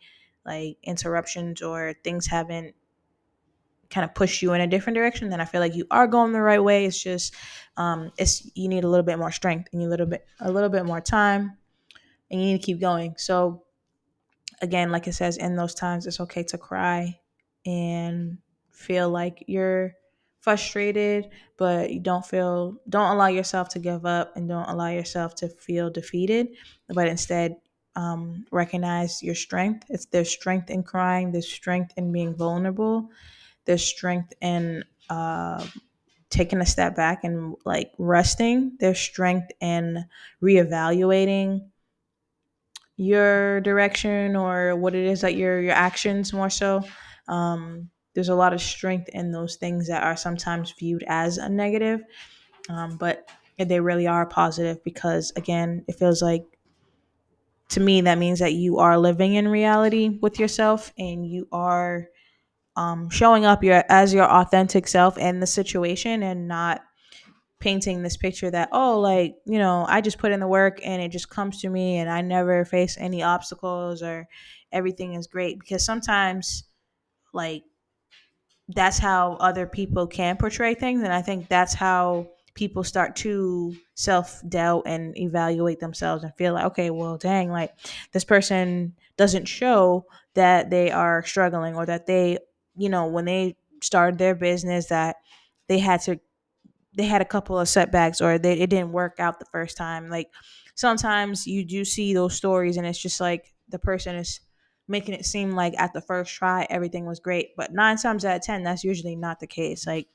like 0.46 0.78
interruptions 0.84 1.62
or 1.62 1.96
things 2.04 2.28
haven't 2.28 2.76
kind 3.94 4.06
of 4.06 4.16
push 4.16 4.42
you 4.42 4.54
in 4.54 4.62
a 4.62 4.68
different 4.68 4.96
direction, 4.96 5.30
then 5.30 5.42
I 5.42 5.46
feel 5.46 5.62
like 5.62 5.76
you 5.76 5.86
are 5.92 6.08
going 6.08 6.34
the 6.34 6.42
right 6.42 6.64
way. 6.64 6.86
It's 6.86 7.02
just 7.02 7.34
um, 7.78 8.12
it's 8.18 8.50
you 8.56 8.68
need 8.68 8.84
a 8.84 8.90
little 8.90 9.06
bit 9.06 9.20
more 9.20 9.32
strength 9.32 9.70
and 9.72 9.82
you 9.82 9.88
a 9.88 9.92
little 9.92 10.06
bit 10.08 10.26
a 10.40 10.52
little 10.52 10.70
bit 10.70 10.86
more 10.86 11.02
time, 11.02 11.58
and 12.30 12.42
you 12.42 12.48
need 12.48 12.62
to 12.62 12.66
keep 12.66 12.82
going. 12.82 13.16
So 13.18 13.64
again, 14.62 14.92
like 14.92 15.08
it 15.08 15.14
says, 15.14 15.38
in 15.38 15.56
those 15.56 15.76
times, 15.76 16.08
it's 16.08 16.20
okay 16.20 16.44
to 16.44 16.58
cry 16.58 17.20
and 17.66 18.38
feel 18.72 19.10
like 19.10 19.44
you're 19.48 19.94
frustrated, 20.40 21.30
but 21.58 21.92
you 21.92 22.00
don't 22.00 22.26
feel 22.26 22.76
don't 22.90 23.12
allow 23.12 23.28
yourself 23.28 23.70
to 23.70 23.80
give 23.80 24.06
up 24.06 24.36
and 24.36 24.50
don't 24.50 24.68
allow 24.70 24.90
yourself 24.90 25.36
to 25.36 25.48
feel 25.48 25.90
defeated, 25.90 26.50
but 26.90 27.08
instead 27.08 27.56
um, 27.96 28.46
recognize 28.52 29.22
your 29.24 29.36
strength. 29.36 29.86
It's 29.90 30.06
there's 30.08 30.30
strength 30.30 30.70
in 30.70 30.84
crying, 30.84 31.32
there's 31.32 31.52
strength 31.52 31.94
in 31.96 32.12
being 32.12 32.36
vulnerable, 32.36 33.10
there's 33.66 33.84
strength 33.84 34.34
in 34.42 34.84
uh, 35.10 35.66
taking 36.30 36.62
a 36.62 36.66
step 36.66 36.96
back 36.96 37.24
and 37.24 37.56
like 37.66 37.92
resting. 37.98 38.76
There's 38.80 39.00
strength 39.00 39.52
in 39.62 40.06
reevaluating 40.42 41.68
your 42.98 43.62
direction 43.62 44.36
or 44.36 44.76
what 44.76 44.96
it 44.96 45.06
is 45.06 45.22
that 45.22 45.36
your 45.36 45.62
your 45.62 45.74
actions 45.74 46.34
more 46.34 46.50
so. 46.50 46.82
Um, 47.28 47.90
there's 48.14 48.30
a 48.30 48.36
lot 48.36 48.54
of 48.54 48.62
strength 48.62 49.10
in 49.10 49.32
those 49.32 49.56
things 49.56 49.88
that 49.88 50.04
are 50.04 50.16
sometimes 50.16 50.72
viewed 50.78 51.04
as 51.08 51.38
a 51.38 51.50
negative, 51.50 52.02
um, 52.70 52.98
but 52.98 53.28
they 53.58 53.80
really 53.80 54.08
are 54.08 54.26
positive 54.26 54.84
because, 54.84 55.32
again, 55.36 55.84
it 55.88 55.94
feels 55.96 56.22
like 56.22 56.46
to 57.70 57.80
me 57.80 58.02
that 58.02 58.18
means 58.18 58.40
that 58.40 58.54
you 58.54 58.78
are 58.78 58.98
living 58.98 59.34
in 59.34 59.48
reality 59.48 60.20
with 60.22 60.40
yourself 60.40 60.94
and 60.98 61.26
you 61.26 61.48
are 61.52 62.08
um, 62.76 63.10
showing 63.10 63.46
up 63.46 63.64
your 63.64 63.84
as 63.90 64.14
your 64.14 64.26
authentic 64.26 64.88
self 64.88 65.18
in 65.18 65.40
the 65.40 65.48
situation 65.48 66.24
and 66.24 66.48
not 66.48 66.82
painting 67.60 68.04
this 68.04 68.18
picture 68.18 68.52
that 68.52 68.68
oh 68.74 69.00
like 69.00 69.36
you 69.46 69.58
know 69.58 69.86
i 69.88 70.02
just 70.02 70.18
put 70.18 70.34
in 70.34 70.42
the 70.42 70.48
work 70.48 70.80
and 70.84 71.02
it 71.02 71.10
just 71.10 71.30
comes 71.30 71.62
to 71.62 71.70
me 71.70 71.98
and 71.98 72.10
i 72.10 72.20
never 72.20 72.66
face 72.66 72.98
any 73.00 73.24
obstacles 73.24 74.04
or 74.04 74.28
everything 74.74 75.14
is 75.14 75.28
great. 75.28 75.60
Because 75.60 75.86
sometimes 75.86 76.66
like 77.34 77.64
that's 78.70 78.98
how 78.98 79.34
other 79.40 79.68
people 79.68 80.08
can 80.08 80.38
portray 80.38 80.74
things. 80.74 81.02
And 81.04 81.14
i 81.14 81.22
think 81.22 81.48
that's 81.48 81.74
how 81.74 82.28
people 82.56 82.84
start 82.84 83.16
to 83.16 83.76
self-doubt 83.96 84.84
and 84.86 85.18
evaluate 85.18 85.80
themselves 85.80 86.24
and 86.24 86.34
feel 86.36 86.54
like 86.54 86.66
okay 86.66 86.92
well 86.92 87.18
dang 87.18 87.50
like 87.50 87.74
this 88.12 88.24
person 88.24 88.94
doesn't 89.18 89.48
show 89.48 90.06
that 90.36 90.70
they 90.70 90.92
are 90.92 91.24
struggling 91.26 91.76
or 91.76 91.86
that 91.88 92.06
they 92.06 92.38
you 92.76 92.90
know 92.90 93.08
when 93.08 93.26
they 93.26 93.56
started 93.82 94.18
their 94.18 94.36
business 94.36 94.88
that 94.88 95.18
they 95.68 95.80
had 95.80 96.02
to 96.02 96.20
they 96.96 97.06
had 97.06 97.22
a 97.22 97.26
couple 97.26 97.58
of 97.60 97.68
setbacks 97.68 98.22
or 98.22 98.38
they, 98.38 98.54
it 98.60 98.70
didn't 98.70 98.92
work 98.92 99.20
out 99.20 99.40
the 99.40 99.46
first 99.46 99.78
time 99.78 100.10
like 100.10 100.30
sometimes 100.76 101.48
you 101.48 101.66
do 101.66 101.84
see 101.86 102.14
those 102.14 102.36
stories 102.36 102.78
and 102.78 102.86
it's 102.86 103.00
just 103.02 103.20
like 103.20 103.54
the 103.70 103.80
person 103.80 104.16
is 104.16 104.40
making 104.88 105.14
it 105.16 105.26
seem 105.26 105.52
like 105.52 105.74
at 105.80 105.94
the 105.94 106.02
first 106.02 106.34
try 106.36 106.68
everything 106.70 107.06
was 107.06 107.20
great. 107.20 107.56
But 107.56 107.74
nine 107.74 107.96
times 107.98 108.26
out 108.26 108.36
of 108.36 108.42
ten, 108.42 108.64
that's 108.64 108.84
usually 108.84 109.16
not 109.16 109.40
the 109.40 109.48
case. 109.48 109.88
Like 109.88 110.08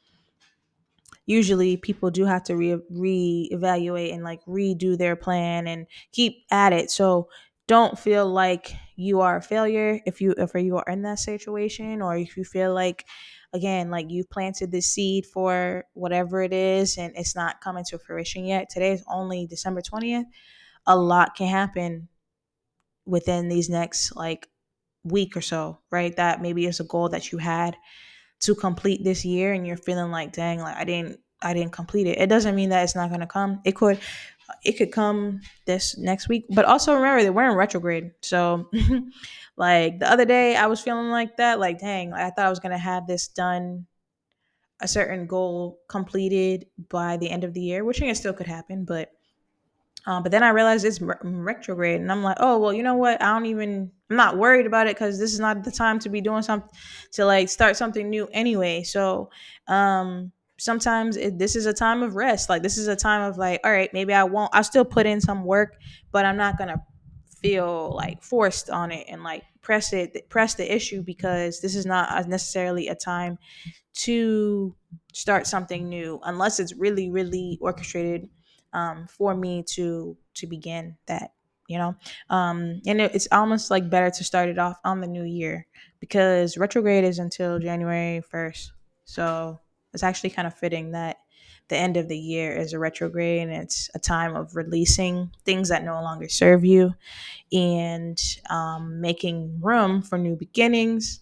usually 1.26 1.76
people 1.76 2.10
do 2.10 2.24
have 2.24 2.42
to 2.44 2.56
re 2.56 2.76
reevaluate 2.92 4.12
and 4.12 4.24
like 4.24 4.44
redo 4.46 4.96
their 4.96 5.16
plan 5.16 5.66
and 5.66 5.86
keep 6.12 6.44
at 6.50 6.72
it. 6.72 6.90
So 6.90 7.28
don't 7.68 7.98
feel 7.98 8.26
like 8.26 8.74
you 8.96 9.22
are 9.22 9.38
a 9.38 9.42
failure 9.42 10.00
if 10.06 10.20
you 10.22 10.34
if 10.38 10.52
you 10.54 10.76
are 10.78 10.86
in 10.88 11.02
that 11.02 11.20
situation 11.20 12.02
or 12.02 12.16
if 12.18 12.36
you 12.36 12.44
feel 12.44 12.74
like 12.74 13.06
again 13.54 13.90
like 13.90 14.06
you've 14.10 14.30
planted 14.30 14.72
the 14.72 14.82
seed 14.82 15.26
for 15.26 15.84
whatever 15.94 16.42
it 16.42 16.54
is 16.54 16.98
and 16.98 17.14
it's 17.16 17.36
not 17.36 17.60
coming 17.62 17.84
to 17.90 17.98
fruition 17.98 18.46
yet. 18.46 18.68
Today 18.70 18.92
is 18.92 19.04
only 19.10 19.46
december 19.46 19.82
20th 19.82 20.26
a 20.86 20.96
lot 20.98 21.36
can 21.36 21.48
happen 21.48 22.08
within 23.06 23.48
these 23.48 23.68
next 23.70 24.14
like 24.16 24.48
week 25.04 25.36
or 25.36 25.42
so 25.42 25.80
right? 25.90 26.16
That 26.16 26.42
maybe 26.42 26.66
is 26.66 26.80
a 26.80 26.84
goal 26.84 27.10
that 27.10 27.32
you 27.32 27.38
had 27.38 27.76
to 28.40 28.54
complete 28.54 29.04
this 29.04 29.24
year 29.24 29.52
and 29.52 29.66
you're 29.66 29.76
feeling 29.76 30.10
like 30.12 30.32
dang 30.32 30.60
like 30.60 30.76
i 30.76 30.84
didn't 30.84 31.20
i 31.42 31.54
didn't 31.54 31.72
complete 31.72 32.06
it 32.06 32.18
it 32.18 32.28
doesn't 32.28 32.54
mean 32.54 32.68
that 32.70 32.82
it's 32.82 32.96
not 32.96 33.08
going 33.08 33.20
to 33.20 33.26
come 33.26 33.60
it 33.64 33.74
could 33.74 33.98
it 34.64 34.72
could 34.72 34.92
come 34.92 35.40
this 35.66 35.96
next 35.98 36.28
week. 36.28 36.46
But 36.50 36.64
also 36.64 36.94
remember 36.94 37.22
that 37.22 37.32
we're 37.32 37.50
in 37.50 37.56
retrograde. 37.56 38.12
So 38.22 38.68
like 39.56 39.98
the 39.98 40.10
other 40.10 40.24
day 40.24 40.56
I 40.56 40.66
was 40.66 40.80
feeling 40.80 41.10
like 41.10 41.36
that, 41.36 41.60
like 41.60 41.78
dang, 41.78 42.12
I 42.12 42.30
thought 42.30 42.46
I 42.46 42.50
was 42.50 42.60
gonna 42.60 42.78
have 42.78 43.06
this 43.06 43.28
done 43.28 43.86
a 44.80 44.88
certain 44.88 45.26
goal 45.26 45.80
completed 45.88 46.66
by 46.88 47.16
the 47.16 47.30
end 47.30 47.44
of 47.44 47.52
the 47.52 47.60
year, 47.60 47.84
which 47.84 48.00
I 48.02 48.06
guess 48.06 48.18
still 48.18 48.32
could 48.32 48.46
happen, 48.46 48.84
but 48.84 49.12
um, 50.06 50.22
but 50.22 50.32
then 50.32 50.42
I 50.42 50.50
realized 50.50 50.86
it's 50.86 51.00
retrograde, 51.02 52.00
and 52.00 52.10
I'm 52.10 52.22
like, 52.22 52.38
oh 52.40 52.58
well, 52.58 52.72
you 52.72 52.82
know 52.82 52.94
what? 52.94 53.20
I 53.20 53.34
don't 53.34 53.46
even. 53.46 53.90
I'm 54.08 54.16
not 54.16 54.38
worried 54.38 54.64
about 54.64 54.86
it 54.86 54.96
because 54.96 55.18
this 55.18 55.34
is 55.34 55.40
not 55.40 55.64
the 55.64 55.70
time 55.70 55.98
to 55.98 56.08
be 56.08 56.22
doing 56.22 56.40
something 56.40 56.70
to 57.12 57.26
like 57.26 57.50
start 57.50 57.76
something 57.76 58.08
new 58.08 58.26
anyway. 58.32 58.84
So, 58.84 59.28
um, 59.66 60.32
sometimes 60.58 61.16
it, 61.16 61.38
this 61.38 61.56
is 61.56 61.66
a 61.66 61.72
time 61.72 62.02
of 62.02 62.16
rest. 62.16 62.48
Like 62.48 62.62
this 62.62 62.78
is 62.78 62.88
a 62.88 62.96
time 62.96 63.22
of 63.22 63.38
like, 63.38 63.60
all 63.64 63.72
right, 63.72 63.92
maybe 63.92 64.12
I 64.12 64.24
won't. 64.24 64.50
I'll 64.54 64.64
still 64.64 64.84
put 64.84 65.06
in 65.06 65.20
some 65.20 65.44
work, 65.44 65.76
but 66.12 66.24
I'm 66.24 66.36
not 66.36 66.58
gonna 66.58 66.82
feel 67.40 67.94
like 67.94 68.22
forced 68.22 68.68
on 68.70 68.90
it 68.90 69.06
and 69.08 69.22
like 69.22 69.44
press 69.62 69.92
it, 69.92 70.28
press 70.28 70.54
the 70.54 70.74
issue 70.74 71.02
because 71.02 71.60
this 71.60 71.74
is 71.74 71.86
not 71.86 72.28
necessarily 72.28 72.88
a 72.88 72.94
time 72.94 73.38
to 73.92 74.74
start 75.12 75.46
something 75.46 75.88
new 75.88 76.20
unless 76.24 76.60
it's 76.60 76.74
really, 76.74 77.10
really 77.10 77.58
orchestrated 77.60 78.28
um, 78.72 79.06
for 79.06 79.34
me 79.34 79.64
to 79.74 80.16
to 80.34 80.46
begin 80.46 80.96
that 81.06 81.32
you 81.68 81.78
know 81.78 81.94
um 82.30 82.80
and 82.86 83.00
it, 83.00 83.14
it's 83.14 83.28
almost 83.32 83.70
like 83.70 83.90
better 83.90 84.10
to 84.10 84.24
start 84.24 84.48
it 84.48 84.58
off 84.58 84.78
on 84.84 85.00
the 85.00 85.06
new 85.06 85.24
year 85.24 85.66
because 86.00 86.56
retrograde 86.56 87.04
is 87.04 87.18
until 87.18 87.58
january 87.58 88.22
1st 88.30 88.70
so 89.04 89.58
it's 89.94 90.02
actually 90.02 90.30
kind 90.30 90.46
of 90.46 90.54
fitting 90.54 90.92
that 90.92 91.18
the 91.68 91.76
end 91.76 91.96
of 91.96 92.08
the 92.08 92.18
year 92.18 92.56
is 92.56 92.72
a 92.72 92.78
retrograde 92.78 93.42
and 93.42 93.52
it's 93.52 93.90
a 93.94 93.98
time 93.98 94.34
of 94.34 94.56
releasing 94.56 95.30
things 95.44 95.68
that 95.68 95.84
no 95.84 96.02
longer 96.02 96.28
serve 96.28 96.64
you 96.64 96.94
and 97.52 98.18
um, 98.50 99.00
making 99.00 99.58
room 99.60 100.02
for 100.02 100.18
new 100.18 100.36
beginnings 100.36 101.20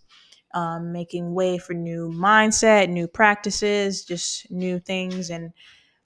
um, 0.55 0.93
making 0.93 1.35
way 1.35 1.59
for 1.59 1.75
new 1.75 2.11
mindset 2.15 2.89
new 2.89 3.07
practices 3.07 4.05
just 4.05 4.51
new 4.51 4.79
things 4.79 5.31
and 5.31 5.53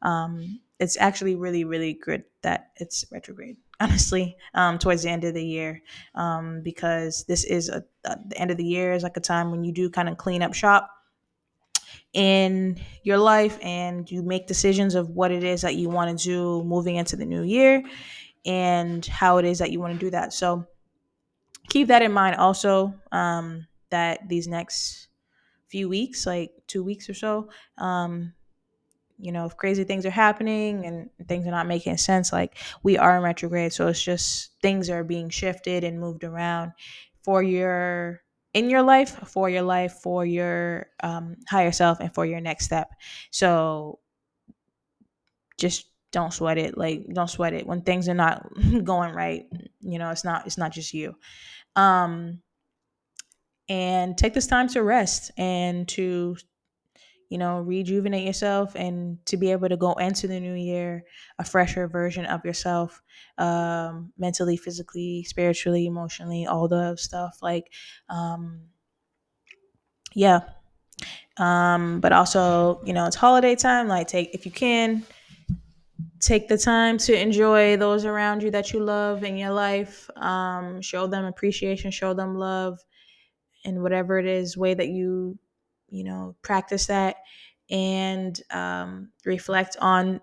um, 0.03 0.61
it's 0.79 0.97
actually 0.99 1.37
really 1.37 1.65
really 1.65 1.93
good 1.95 2.25
that 2.43 2.71
it's 2.77 3.05
retrograde 3.13 3.57
honestly 3.81 4.37
um, 4.55 4.79
towards 4.79 5.03
the 5.03 5.11
end 5.11 5.25
of 5.25 5.35
the 5.35 5.45
year 5.45 5.83
um, 6.15 6.63
because 6.63 7.25
this 7.25 7.45
is 7.45 7.69
a, 7.69 7.85
a, 8.05 8.17
the 8.29 8.39
end 8.39 8.51
of 8.51 8.57
the 8.57 8.65
year 8.65 8.93
is 8.93 9.03
like 9.03 9.17
a 9.17 9.21
time 9.21 9.51
when 9.51 9.65
you 9.65 9.73
do 9.73 9.91
kind 9.91 10.09
of 10.09 10.17
clean 10.17 10.43
up 10.43 10.55
shop 10.55 10.91
in 12.13 12.81
your 13.03 13.19
life 13.19 13.59
and 13.63 14.11
you 14.11 14.23
make 14.23 14.47
decisions 14.47 14.95
of 14.95 15.11
what 15.11 15.31
it 15.31 15.45
is 15.45 15.63
that 15.63 15.77
you 15.77 15.89
want 15.89 16.19
to 16.19 16.25
do 16.25 16.65
moving 16.65 16.97
into 16.97 17.17
the 17.17 17.25
new 17.25 17.43
year 17.43 17.83
and 18.45 19.07
how 19.07 19.39
it 19.39 19.45
is 19.45 19.59
that 19.59 19.71
you 19.71 19.81
want 19.81 19.93
to 19.93 19.99
do 19.99 20.11
that. 20.11 20.33
So 20.33 20.67
keep 21.69 21.89
that 21.89 22.03
in 22.03 22.13
mind 22.13 22.37
also 22.37 22.95
um, 23.13 23.67
that 23.91 24.29
these 24.29 24.49
next 24.49 25.09
few 25.69 25.89
weeks, 25.89 26.27
like 26.27 26.53
two 26.67 26.83
weeks 26.83 27.09
or 27.09 27.15
so, 27.15 27.49
um, 27.79 28.33
you 29.19 29.33
know, 29.33 29.45
if 29.45 29.57
crazy 29.57 29.85
things 29.85 30.07
are 30.07 30.11
happening 30.11 30.87
and 30.87 31.11
things 31.29 31.47
are 31.47 31.51
not 31.51 31.67
making 31.67 31.97
sense, 31.99 32.33
like 32.33 32.57
we 32.83 32.97
are 32.97 33.17
in 33.17 33.23
retrograde. 33.23 33.73
So 33.73 33.87
it's 33.89 34.03
just 34.03 34.53
things 34.63 34.89
are 34.89 35.05
being 35.05 35.29
shifted 35.29 35.85
and 35.85 36.01
moved 36.01 36.25
around 36.25 36.73
for 37.23 37.43
your 37.43 38.23
in 38.53 38.71
your 38.71 38.83
life, 38.83 39.29
for 39.29 39.49
your 39.49 39.63
life, 39.63 39.95
for 40.03 40.25
your 40.25 40.87
um, 41.03 41.37
higher 41.49 41.73
self, 41.73 42.01
and 42.01 42.13
for 42.15 42.27
your 42.27 42.41
next 42.41 42.65
step. 42.65 42.91
So 43.31 44.01
just 45.59 45.87
don't 46.13 46.33
sweat 46.33 46.59
it. 46.59 46.77
Like 46.77 47.07
don't 47.13 47.31
sweat 47.31 47.53
it 47.55 47.67
when 47.67 47.83
things 47.83 48.09
are 48.09 48.15
not 48.15 48.47
going 48.85 49.15
right. 49.15 49.47
You 49.81 49.99
know, 49.99 50.11
it's 50.11 50.25
not 50.25 50.47
it's 50.47 50.59
not 50.59 50.73
just 50.73 50.93
you. 50.95 51.15
Um, 51.77 52.41
and 53.69 54.19
take 54.19 54.35
this 54.35 54.49
time 54.49 54.67
to 54.69 54.83
rest 54.83 55.31
and 55.39 55.87
to 55.89 56.37
you 57.31 57.39
know, 57.39 57.61
rejuvenate 57.61 58.27
yourself 58.27 58.75
and 58.75 59.25
to 59.25 59.37
be 59.37 59.53
able 59.53 59.69
to 59.69 59.77
go 59.77 59.93
into 59.95 60.27
the 60.27 60.41
new 60.41 60.55
year 60.55 61.05
a 61.39 61.45
fresher 61.45 61.87
version 61.87 62.27
of 62.27 62.45
yourself, 62.45 63.01
um, 63.39 64.13
mentally, 64.19 64.57
physically, 64.57 65.23
spiritually, 65.23 65.87
emotionally, 65.87 66.45
all 66.45 66.67
the 66.67 66.97
stuff. 66.97 67.39
Like, 67.41 67.73
um, 68.09 68.63
yeah. 70.13 70.41
Um, 71.37 72.01
but 72.01 72.13
also, 72.13 72.83
you 72.85 72.93
know, 72.93 73.07
it's 73.07 73.17
holiday 73.17 73.55
time. 73.55 73.87
Like, 73.87 74.09
take, 74.09 74.35
if 74.35 74.45
you 74.45 74.51
can, 74.51 75.05
take 76.19 76.49
the 76.49 76.59
time 76.59 76.99
to 76.99 77.19
enjoy 77.19 77.77
those 77.77 78.05
around 78.05 78.43
you 78.43 78.51
that 78.51 78.73
you 78.73 78.81
love 78.81 79.23
in 79.23 79.37
your 79.37 79.53
life. 79.53 80.11
Um, 80.17 80.83
show 80.83 81.07
them 81.07 81.25
appreciation, 81.25 81.93
show 81.93 82.13
them 82.13 82.35
love 82.35 82.81
in 83.65 83.83
whatever 83.83 84.19
it 84.19 84.27
is 84.27 84.57
way 84.57 84.75
that 84.75 84.89
you 84.89 85.39
you 85.91 86.05
know, 86.05 86.37
practice 86.43 86.87
that 86.87 87.17
and 87.71 88.41
um, 88.51 89.11
reflect 89.25 89.77
on 89.81 90.21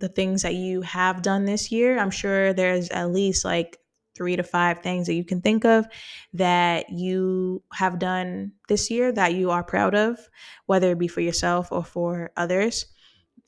the 0.00 0.08
things 0.08 0.42
that 0.42 0.54
you 0.54 0.82
have 0.82 1.22
done 1.22 1.44
this 1.44 1.70
year. 1.70 1.98
I'm 1.98 2.10
sure 2.10 2.52
there's 2.52 2.88
at 2.90 3.10
least 3.10 3.44
like 3.44 3.78
three 4.14 4.36
to 4.36 4.42
five 4.42 4.80
things 4.80 5.06
that 5.06 5.14
you 5.14 5.24
can 5.24 5.40
think 5.40 5.64
of 5.64 5.86
that 6.34 6.90
you 6.90 7.62
have 7.72 7.98
done 7.98 8.52
this 8.68 8.90
year 8.90 9.12
that 9.12 9.34
you 9.34 9.50
are 9.50 9.64
proud 9.64 9.94
of, 9.94 10.18
whether 10.66 10.90
it 10.92 10.98
be 10.98 11.08
for 11.08 11.20
yourself 11.20 11.68
or 11.70 11.84
for 11.84 12.30
others. 12.36 12.86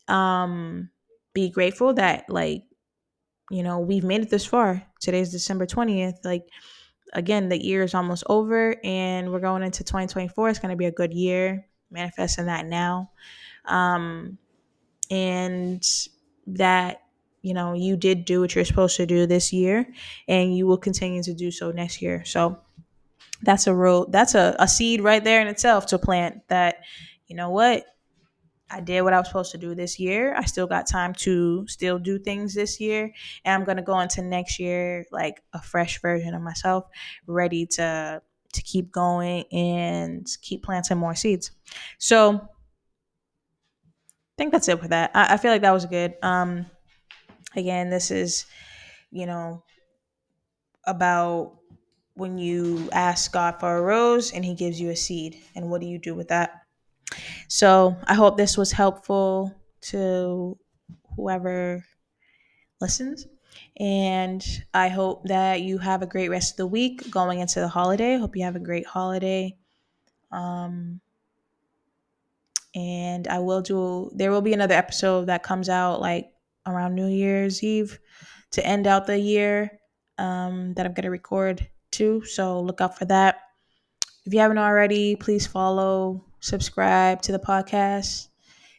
Um, 0.09 0.90
be 1.35 1.50
grateful 1.50 1.94
that, 1.94 2.24
like, 2.29 2.62
you 3.50 3.62
know, 3.62 3.81
we've 3.81 4.05
made 4.05 4.22
it 4.22 4.31
this 4.31 4.46
far. 4.46 4.83
Today's 5.00 5.31
December 5.31 5.66
20th. 5.66 6.24
Like, 6.24 6.46
again, 7.14 7.48
the 7.48 7.62
year 7.62 7.83
is 7.83 7.94
almost 7.94 8.24
over 8.29 8.77
and 8.85 9.31
we're 9.33 9.40
going 9.40 9.62
into 9.62 9.85
2024. 9.85 10.48
It's 10.48 10.59
going 10.59 10.70
to 10.70 10.77
be 10.77 10.87
a 10.87 10.92
good 10.92 11.14
year. 11.14 11.66
Manifesting 11.90 12.46
that 12.46 12.66
now. 12.66 13.11
Um, 13.66 14.38
and 15.11 15.87
that, 16.48 17.03
you 17.42 17.55
know, 17.55 17.74
you 17.74 17.96
did 17.96 18.24
do 18.24 18.40
what 18.40 18.55
you're 18.55 18.64
supposed 18.64 18.96
to 18.96 19.07
do 19.07 19.27
this 19.27 19.53
year 19.53 19.87
and 20.27 20.57
you 20.57 20.66
will 20.66 20.79
continue 20.79 21.22
to 21.22 21.35
do 21.35 21.50
so 21.50 21.70
next 21.70 22.03
year. 22.03 22.24
So 22.24 22.59
that's 23.42 23.66
a 23.66 23.74
real, 23.74 24.07
that's 24.07 24.35
a, 24.35 24.57
a 24.59 24.66
seed 24.66 25.03
right 25.03 25.22
there 25.22 25.40
in 25.40 25.46
itself 25.46 25.87
to 25.87 25.98
plant 25.98 26.40
that, 26.48 26.81
you 27.27 27.37
know 27.37 27.50
what, 27.50 27.85
I 28.70 28.81
did 28.81 29.03
what 29.03 29.12
I 29.12 29.18
was 29.18 29.29
supposed 29.29 29.53
to 29.53 29.59
do 29.59 29.74
this 29.74 30.00
year. 30.00 30.35
I 30.35 30.44
still 30.44 30.66
got 30.66 30.87
time 30.87 31.12
to 31.14 31.66
still 31.68 31.98
do 31.98 32.18
things 32.18 32.55
this 32.55 32.81
year. 32.81 33.12
And 33.44 33.55
I'm 33.55 33.64
going 33.64 33.77
to 33.77 33.83
go 33.83 34.00
into 34.00 34.22
next 34.22 34.59
year 34.59 35.05
like 35.12 35.42
a 35.53 35.61
fresh 35.62 36.00
version 36.00 36.35
of 36.35 36.42
myself, 36.42 36.87
ready 37.27 37.66
to 37.66 38.22
to 38.53 38.62
keep 38.62 38.92
going 38.92 39.44
and 39.53 40.27
keep 40.40 40.62
planting 40.62 40.96
more 40.96 41.14
seeds. 41.16 41.50
So 41.98 42.35
I 42.35 42.46
think 44.38 44.53
that's 44.53 44.68
it 44.68 44.81
for 44.81 44.88
that. 44.88 45.11
I, 45.14 45.35
I 45.35 45.37
feel 45.37 45.50
like 45.50 45.62
that 45.62 45.72
was 45.72 45.87
good. 45.87 46.14
Um 46.22 46.66
again, 47.57 47.90
this 47.90 48.11
is, 48.11 48.46
you 49.11 49.27
know, 49.27 49.62
about 50.87 51.59
when 52.14 52.38
you 52.38 52.88
ask 52.92 53.33
God 53.33 53.59
for 53.59 53.77
a 53.77 53.83
rose 53.83 54.33
and 54.33 54.44
he 54.44 54.55
gives 54.55 54.81
you 54.81 54.90
a 54.90 54.96
seed. 54.96 55.37
And 55.55 55.70
what 55.70 55.81
do 55.81 55.87
you 55.87 55.98
do 55.98 56.14
with 56.14 56.29
that? 56.29 56.63
So 57.48 57.96
I 58.05 58.14
hope 58.14 58.37
this 58.37 58.57
was 58.57 58.72
helpful 58.72 59.55
to 59.83 60.59
whoever 61.16 61.85
listens. 62.81 63.27
And 63.79 64.44
I 64.72 64.88
hope 64.88 65.24
that 65.24 65.62
you 65.62 65.79
have 65.79 66.03
a 66.03 66.07
great 66.07 66.29
rest 66.29 66.53
of 66.53 66.57
the 66.59 66.66
week 66.66 67.11
going 67.11 67.40
into 67.40 67.61
the 67.61 67.68
holiday. 67.68 68.16
Hope 68.16 68.37
you 68.37 68.44
have 68.44 68.57
a 68.57 68.61
great 68.61 68.87
holiday. 68.87 69.57
Um, 70.31 71.00
and 72.74 73.29
I 73.29 73.38
will 73.38 73.62
do, 73.62 74.11
there 74.14 74.31
will 74.31 74.42
be 74.42 74.53
another 74.53 74.74
episode 74.74 75.27
that 75.27 75.42
comes 75.42 75.68
out 75.68 76.00
like 76.00 76.31
around 76.66 76.94
New 76.94 77.07
Year's 77.07 77.62
Eve 77.62 77.98
to 78.53 78.66
end 78.66 78.87
out 78.87 79.07
the 79.07 79.18
year 79.18 79.79
um, 80.18 80.74
that 80.74 80.87
I'm 80.87 80.94
going 80.94 81.05
to 81.05 81.11
record 81.11 81.68
too. 81.90 82.24
So 82.24 82.61
look 82.61 82.81
out 82.81 82.98
for 82.98 83.05
that. 83.07 83.40
If 84.24 84.33
you 84.33 84.40
haven't 84.40 84.59
already, 84.59 85.16
please 85.16 85.46
follow 85.46 86.24
subscribe 86.44 87.22
to 87.22 87.33
the 87.33 87.38
podcast. 87.38 88.28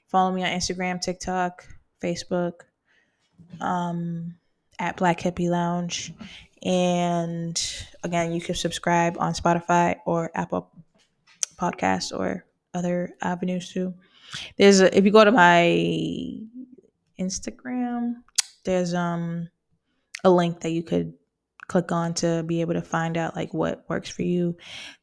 Follow 0.05 0.31
me 0.31 0.43
on 0.43 0.49
Instagram, 0.49 1.01
TikTok, 1.01 1.65
Facebook, 1.99 2.61
um, 3.59 4.35
at 4.77 4.97
Black 4.97 5.19
Hippie 5.19 5.49
Lounge. 5.49 6.13
And 6.63 7.59
again, 8.03 8.31
you 8.31 8.39
can 8.39 8.53
subscribe 8.53 9.17
on 9.19 9.33
Spotify 9.33 9.95
or 10.05 10.29
Apple 10.35 10.69
Podcasts 11.59 12.17
or 12.17 12.45
other 12.75 13.15
avenues 13.23 13.73
too. 13.73 13.95
There's 14.57 14.81
a, 14.81 14.95
if 14.95 15.03
you 15.03 15.11
go 15.11 15.25
to 15.25 15.31
my 15.31 16.39
Instagram, 17.19 18.17
there's 18.63 18.93
um 18.93 19.49
a 20.23 20.29
link 20.29 20.59
that 20.59 20.71
you 20.71 20.83
could 20.83 21.13
click 21.67 21.91
on 21.91 22.13
to 22.13 22.43
be 22.43 22.61
able 22.61 22.73
to 22.73 22.81
find 22.81 23.17
out 23.17 23.35
like 23.35 23.53
what 23.53 23.85
works 23.89 24.09
for 24.09 24.21
you 24.21 24.55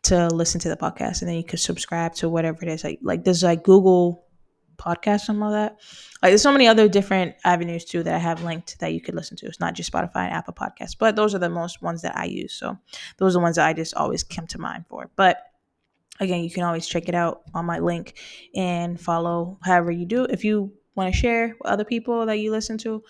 to 0.04 0.28
listen 0.28 0.60
to 0.60 0.68
the 0.68 0.76
podcast. 0.76 1.20
And 1.20 1.28
then 1.28 1.36
you 1.36 1.44
could 1.44 1.60
subscribe 1.60 2.14
to 2.16 2.28
whatever 2.28 2.58
it 2.62 2.68
is. 2.68 2.84
Like 2.84 3.00
like 3.02 3.24
there's 3.24 3.42
like 3.42 3.62
google 3.62 4.26
podcast 4.76 5.28
and 5.28 5.42
all 5.42 5.50
that. 5.52 5.78
Like 6.22 6.30
there's 6.30 6.42
so 6.42 6.52
many 6.52 6.66
other 6.66 6.88
different 6.88 7.34
avenues 7.44 7.84
too 7.84 8.02
that 8.02 8.14
i 8.14 8.18
have 8.18 8.42
linked 8.42 8.78
that 8.80 8.92
you 8.92 9.00
could 9.00 9.14
listen 9.14 9.36
to. 9.38 9.46
It's 9.46 9.60
not 9.60 9.74
just 9.74 9.92
spotify 9.92 10.26
and 10.26 10.34
apple 10.34 10.54
podcasts 10.54 10.96
but 10.98 11.16
those 11.16 11.34
are 11.34 11.38
the 11.40 11.50
most 11.50 11.82
ones 11.82 12.02
that 12.02 12.16
i 12.16 12.24
use. 12.24 12.52
So 12.54 12.78
those 13.18 13.34
are 13.34 13.38
the 13.38 13.42
ones 13.42 13.56
that 13.56 13.66
i 13.66 13.72
just 13.72 13.94
always 13.94 14.22
come 14.22 14.46
to 14.48 14.58
mind 14.58 14.84
for. 14.88 15.10
But 15.16 15.38
again 16.20 16.44
you 16.44 16.50
can 16.50 16.62
always 16.62 16.86
check 16.86 17.08
it 17.08 17.14
out 17.14 17.42
on 17.54 17.64
my 17.64 17.78
link 17.78 18.18
and 18.54 19.00
follow 19.00 19.58
however 19.62 19.90
you 19.90 20.06
do. 20.06 20.24
If 20.24 20.44
you 20.44 20.72
want 20.94 21.12
to 21.12 21.18
share 21.18 21.48
with 21.48 21.70
other 21.70 21.84
people 21.84 22.26
that 22.26 22.38
you 22.38 22.50
listen 22.50 22.76
to 22.78 23.02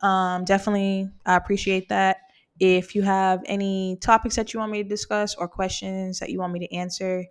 um, 0.00 0.44
definitely 0.44 1.08
i 1.24 1.36
appreciate 1.36 1.88
that 1.88 2.18
if 2.60 2.94
you 2.94 3.02
have 3.02 3.42
any 3.46 3.96
topics 4.00 4.36
that 4.36 4.52
you 4.52 4.60
want 4.60 4.72
me 4.72 4.82
to 4.82 4.88
discuss 4.88 5.34
or 5.34 5.48
questions 5.48 6.18
that 6.20 6.30
you 6.30 6.38
want 6.38 6.52
me 6.52 6.60
to 6.60 6.74
answer 6.74 7.24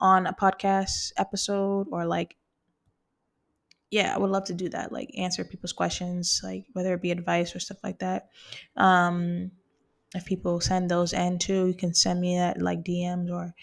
on 0.00 0.26
a 0.26 0.32
podcast 0.32 1.12
episode 1.18 1.86
or 1.90 2.04
like 2.06 2.36
yeah 3.90 4.14
i 4.14 4.18
would 4.18 4.30
love 4.30 4.44
to 4.44 4.54
do 4.54 4.68
that 4.68 4.92
like 4.92 5.10
answer 5.16 5.44
people's 5.44 5.72
questions 5.72 6.40
like 6.42 6.64
whether 6.72 6.94
it 6.94 7.02
be 7.02 7.10
advice 7.10 7.54
or 7.54 7.60
stuff 7.60 7.78
like 7.82 7.98
that. 8.00 8.28
Um 8.76 9.52
if 10.14 10.24
people 10.24 10.60
send 10.60 10.90
those 10.90 11.12
in 11.12 11.38
too 11.38 11.66
you 11.66 11.74
can 11.74 11.92
send 11.94 12.20
me 12.20 12.36
that 12.36 12.62
like 12.62 12.82
dms 12.84 13.30
or 13.30 13.54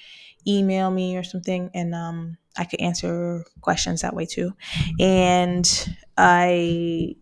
email 0.47 0.91
me 0.91 1.17
or 1.17 1.23
something 1.23 1.69
and 1.73 1.95
um 1.95 2.37
i 2.57 2.65
could 2.65 2.81
answer 2.81 3.45
questions 3.61 4.01
that 4.01 4.15
way 4.15 4.25
too. 4.25 4.53
And 4.99 5.65
i 6.17 7.15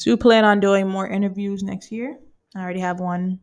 do 0.00 0.16
plan 0.16 0.44
on 0.44 0.60
doing 0.60 0.88
more 0.88 1.08
interviews 1.08 1.62
next 1.62 1.92
year 1.92 2.18
I 2.54 2.62
already 2.62 2.80
have 2.80 3.00
one 3.00 3.40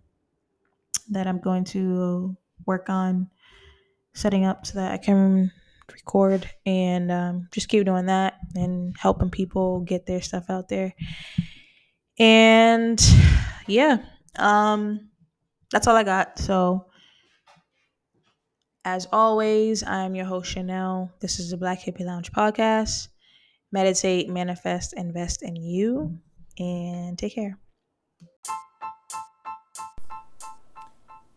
that 1.09 1.27
I'm 1.27 1.39
going 1.39 1.63
to 1.65 2.35
work 2.65 2.89
on 2.89 3.29
setting 4.13 4.45
up 4.45 4.65
so 4.65 4.79
that 4.79 4.91
I 4.91 4.97
can 4.97 5.51
record 5.91 6.49
and 6.65 7.11
um, 7.11 7.47
just 7.51 7.69
keep 7.69 7.85
doing 7.85 8.07
that 8.07 8.35
and 8.55 8.95
helping 8.97 9.29
people 9.29 9.81
get 9.81 10.05
their 10.05 10.21
stuff 10.21 10.49
out 10.49 10.67
there. 10.67 10.93
And 12.19 13.01
yeah, 13.67 13.99
um, 14.37 15.09
that's 15.71 15.87
all 15.87 15.95
I 15.95 16.03
got. 16.03 16.39
So, 16.39 16.85
as 18.83 19.07
always, 19.11 19.83
I'm 19.83 20.15
your 20.15 20.25
host, 20.25 20.51
Chanel. 20.51 21.11
This 21.19 21.39
is 21.39 21.51
the 21.51 21.57
Black 21.57 21.79
Hippie 21.79 22.05
Lounge 22.05 22.31
podcast. 22.31 23.09
Meditate, 23.71 24.29
manifest, 24.29 24.93
invest 24.95 25.43
in 25.43 25.55
you, 25.57 26.17
and 26.57 27.17
take 27.17 27.35
care. 27.35 27.59